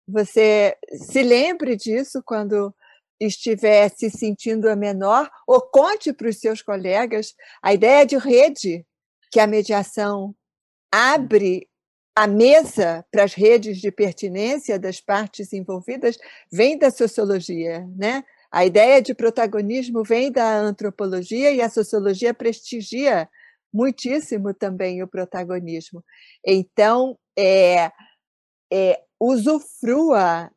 [0.09, 2.75] Você se lembre disso quando
[3.21, 8.85] estiver se sentindo a menor, ou conte para os seus colegas a ideia de rede
[9.31, 10.35] que a mediação
[10.93, 11.69] abre
[12.17, 16.19] a mesa para as redes de pertinência das partes envolvidas
[16.51, 18.25] vem da sociologia, né?
[18.51, 23.29] A ideia de protagonismo vem da antropologia e a sociologia prestigia
[23.73, 26.03] muitíssimo também o protagonismo.
[26.45, 27.93] Então, é,
[28.73, 30.51] é, usufrua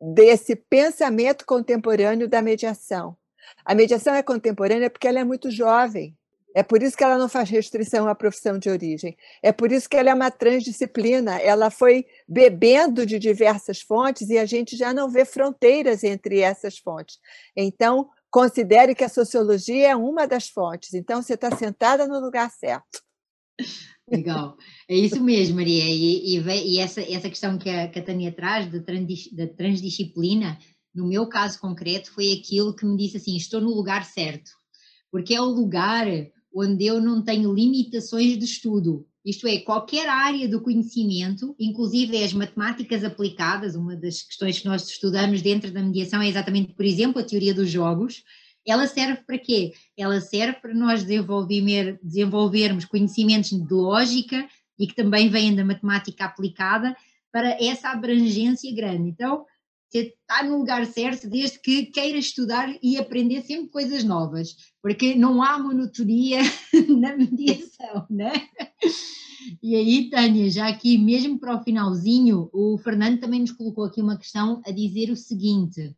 [0.00, 3.16] desse pensamento contemporâneo da mediação.
[3.64, 6.16] A mediação é contemporânea porque ela é muito jovem.
[6.54, 9.16] É por isso que ela não faz restrição à profissão de origem.
[9.42, 11.38] É por isso que ela é uma transdisciplina.
[11.38, 16.78] Ela foi bebendo de diversas fontes e a gente já não vê fronteiras entre essas
[16.78, 17.18] fontes.
[17.56, 20.94] Então, considere que a sociologia é uma das fontes.
[20.94, 23.02] Então, você está sentada no lugar certo.
[24.10, 24.56] Legal,
[24.88, 25.84] é isso mesmo, Maria.
[25.84, 30.58] E, e, e essa, essa questão que a, que a Tânia traz da transdisciplina,
[30.94, 34.50] no meu caso concreto, foi aquilo que me disse assim: estou no lugar certo,
[35.10, 36.06] porque é o lugar
[36.54, 39.06] onde eu não tenho limitações de estudo.
[39.24, 44.88] Isto é, qualquer área do conhecimento, inclusive as matemáticas aplicadas, uma das questões que nós
[44.88, 48.24] estudamos dentro da mediação é exatamente, por exemplo, a teoria dos jogos.
[48.66, 49.72] Ela serve para quê?
[49.96, 54.46] Ela serve para nós desenvolver, desenvolvermos conhecimentos de lógica
[54.78, 56.96] e que também vêm da matemática aplicada
[57.32, 59.08] para essa abrangência grande.
[59.08, 59.46] Então,
[59.98, 65.42] está no lugar certo desde que queira estudar e aprender sempre coisas novas, porque não
[65.42, 66.40] há monotonia
[66.88, 68.32] na mediação, né?
[69.62, 74.00] E aí, Tânia, já aqui mesmo para o finalzinho, o Fernando também nos colocou aqui
[74.00, 75.94] uma questão a dizer o seguinte,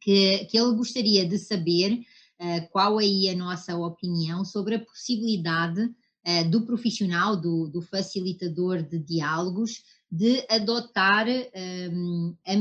[0.00, 2.00] que, que ele gostaria de saber
[2.40, 8.82] uh, qual aí a nossa opinião sobre a possibilidade uh, do profissional, do, do facilitador
[8.82, 12.54] de diálogos, de adotar, um, a,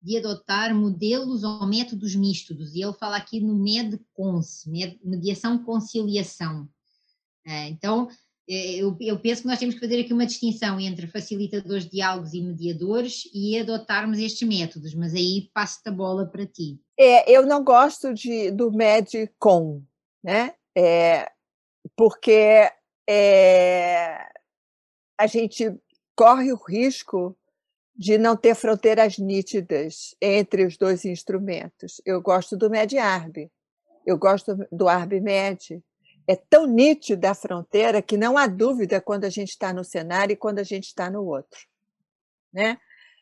[0.00, 2.74] de adotar modelos ou métodos mistos.
[2.74, 4.64] E ele fala aqui no MEDCONS,
[5.04, 6.62] mediação conciliação.
[7.46, 8.08] Uh, então,
[8.48, 11.90] eh, eu, eu, penso que nós temos que fazer aqui uma distinção entre facilitadores de
[11.92, 16.80] diálogos e mediadores e adotarmos estes métodos, mas aí passo-te a bola para ti.
[16.98, 19.82] É, eu não gosto de, do MEDCON,
[20.22, 20.54] né?
[20.76, 21.30] É,
[21.94, 22.70] porque
[23.08, 24.28] é,
[25.18, 25.74] a gente
[26.18, 27.38] corre o risco
[27.94, 32.00] de não ter fronteiras nítidas entre os dois instrumentos.
[32.04, 33.48] Eu gosto do MED-ARB,
[34.04, 35.80] eu gosto do ARB-MED.
[36.26, 40.32] É tão nítida a fronteira que não há dúvida quando a gente está no cenário
[40.32, 41.60] e quando a gente está no outro.
[42.52, 42.78] Né?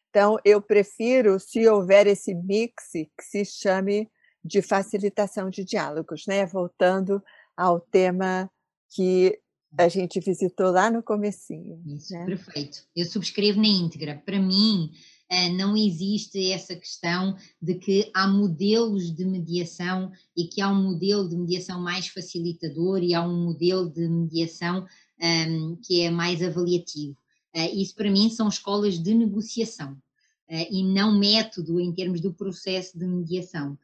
[0.08, 4.10] Então, eu prefiro, se houver esse mix, que se chame
[4.42, 6.46] de facilitação de diálogos, né?
[6.46, 7.22] voltando
[7.54, 8.50] ao tema
[8.88, 9.38] que
[9.76, 11.82] a gente visitou lá no comecinho.
[11.86, 12.24] Isso, né?
[12.24, 12.82] perfeito.
[12.94, 14.22] Eu subscrevo na íntegra.
[14.24, 14.90] Para mim,
[15.28, 20.82] eh, não existe essa questão de que há modelos de mediação e que há um
[20.82, 24.86] modelo de mediação mais facilitador e há um modelo de mediação
[25.20, 27.16] um, ehm, que é mais avaliativo.
[27.54, 32.32] Uh, isso para mim são escolas de negociação uh, e não método em termos do
[32.32, 33.78] processo de mediação.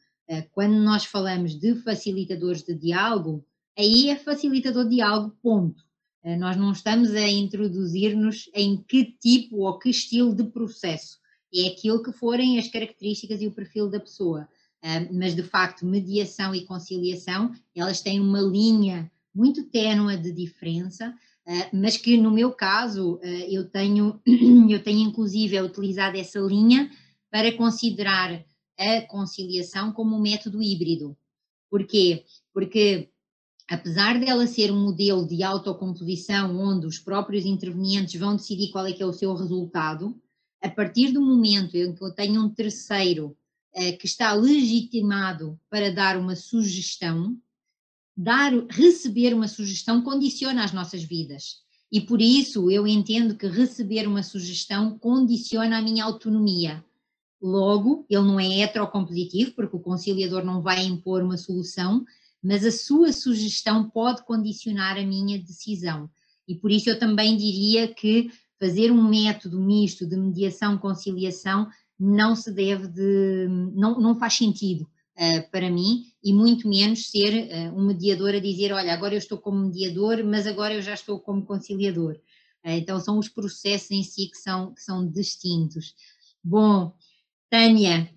[0.52, 3.44] Quando nós falamos de facilitadores de diálogo,
[3.78, 5.82] aí é facilitador de diálogo, ponto.
[6.24, 11.18] Eh, nós não estamos a introduzir-nos em que tipo ou que estilo de processo.
[11.54, 14.48] É aquilo que forem as características e o perfil da pessoa.
[14.82, 21.14] Eh, mas, de facto, mediação e conciliação, elas têm uma linha muito ténua de diferença,
[21.46, 23.18] eh, mas que no meu caso
[23.48, 24.20] eu tenho,
[24.70, 26.90] eu tenho inclusive utilizado essa linha
[27.30, 28.44] para considerar
[28.78, 31.16] a conciliação como um método híbrido.
[31.70, 32.24] Porquê?
[32.52, 33.10] Porque
[33.72, 38.92] apesar dela ser um modelo de autocomposição onde os próprios intervenientes vão decidir qual é
[38.92, 40.14] que é o seu resultado,
[40.60, 43.34] a partir do momento em que eu tenho um terceiro
[43.74, 47.34] eh, que está legitimado para dar uma sugestão,
[48.14, 51.62] dar, receber uma sugestão condiciona as nossas vidas.
[51.90, 56.84] E por isso eu entendo que receber uma sugestão condiciona a minha autonomia.
[57.40, 62.04] Logo, ele não é heterocompositivo, porque o conciliador não vai impor uma solução,
[62.42, 66.10] mas a sua sugestão pode condicionar a minha decisão.
[66.48, 71.68] E por isso eu também diria que fazer um método misto de mediação-conciliação
[71.98, 77.48] não se deve de, não, não faz sentido uh, para mim e muito menos ser
[77.48, 80.94] uh, um mediador a dizer, olha, agora eu estou como mediador, mas agora eu já
[80.94, 82.14] estou como conciliador.
[82.64, 85.94] Uh, então são os processos em si que são, que são distintos.
[86.42, 86.92] Bom,
[87.48, 88.10] Tânia,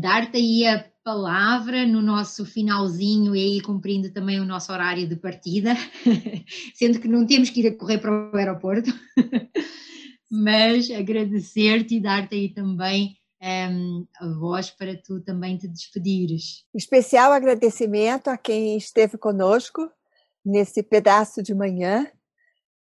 [0.00, 5.16] dar-te aí a palavra no nosso finalzinho e aí cumprindo também o nosso horário de
[5.16, 5.74] partida,
[6.74, 8.90] sendo que não temos que ir a correr para o aeroporto,
[10.30, 16.64] mas agradecer-te e dar-te aí também um, ehm, a voz para tu também te despedires.
[16.74, 19.90] Especial agradecimento a quem esteve conosco
[20.44, 22.06] nesse pedaço de manhã,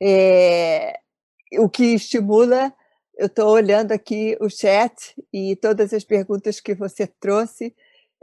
[0.01, 0.99] é,
[1.59, 2.73] o que estimula
[3.17, 7.75] eu estou olhando aqui o chat e todas as perguntas que você trouxe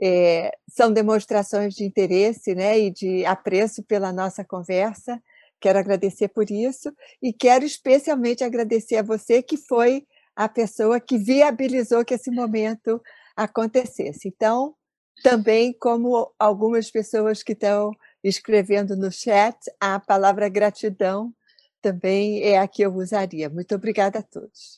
[0.05, 5.23] é, são demonstrações de interesse né, e de apreço pela nossa conversa.
[5.61, 11.17] Quero agradecer por isso e quero especialmente agradecer a você que foi a pessoa que
[11.17, 13.01] viabilizou que esse momento
[13.33, 14.27] acontecesse.
[14.27, 14.75] Então,
[15.23, 17.91] também como algumas pessoas que estão
[18.21, 21.33] escrevendo no chat, a palavra gratidão
[21.81, 23.49] também é a que eu usaria.
[23.49, 24.77] Muito obrigada a todos.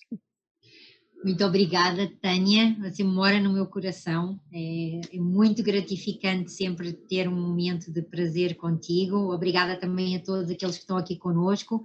[1.23, 2.75] Muito obrigada, Tânia.
[2.81, 4.39] Você mora no meu coração.
[4.53, 9.33] É, é, muito gratificante sempre ter um momento de prazer contigo.
[9.33, 11.83] Obrigada também a todos aqueles que estão aqui conosco.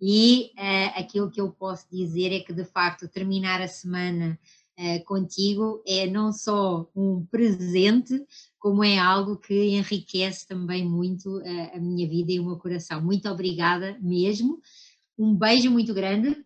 [0.00, 4.38] E é, aquilo que eu posso dizer é que, de facto, terminar a semana
[4.76, 8.14] é, contigo é não só um presente,
[8.58, 13.02] como é algo que enriquece também muito a, a minha vida e o meu coração.
[13.02, 14.60] Muito obrigada mesmo.
[15.18, 16.36] Um beijo muito grande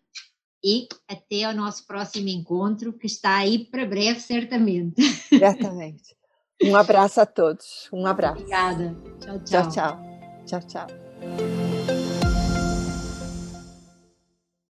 [0.63, 5.01] e até ao nosso próximo encontro, que está aí para breve, certamente.
[5.27, 6.15] Certamente.
[6.63, 7.89] Um abraço a todos.
[7.91, 8.39] Um abraço.
[8.39, 8.95] Obrigada.
[9.19, 9.69] Tchau, tchau.
[9.69, 10.13] Tchau, tchau.
[10.45, 11.62] Tchau, tchau.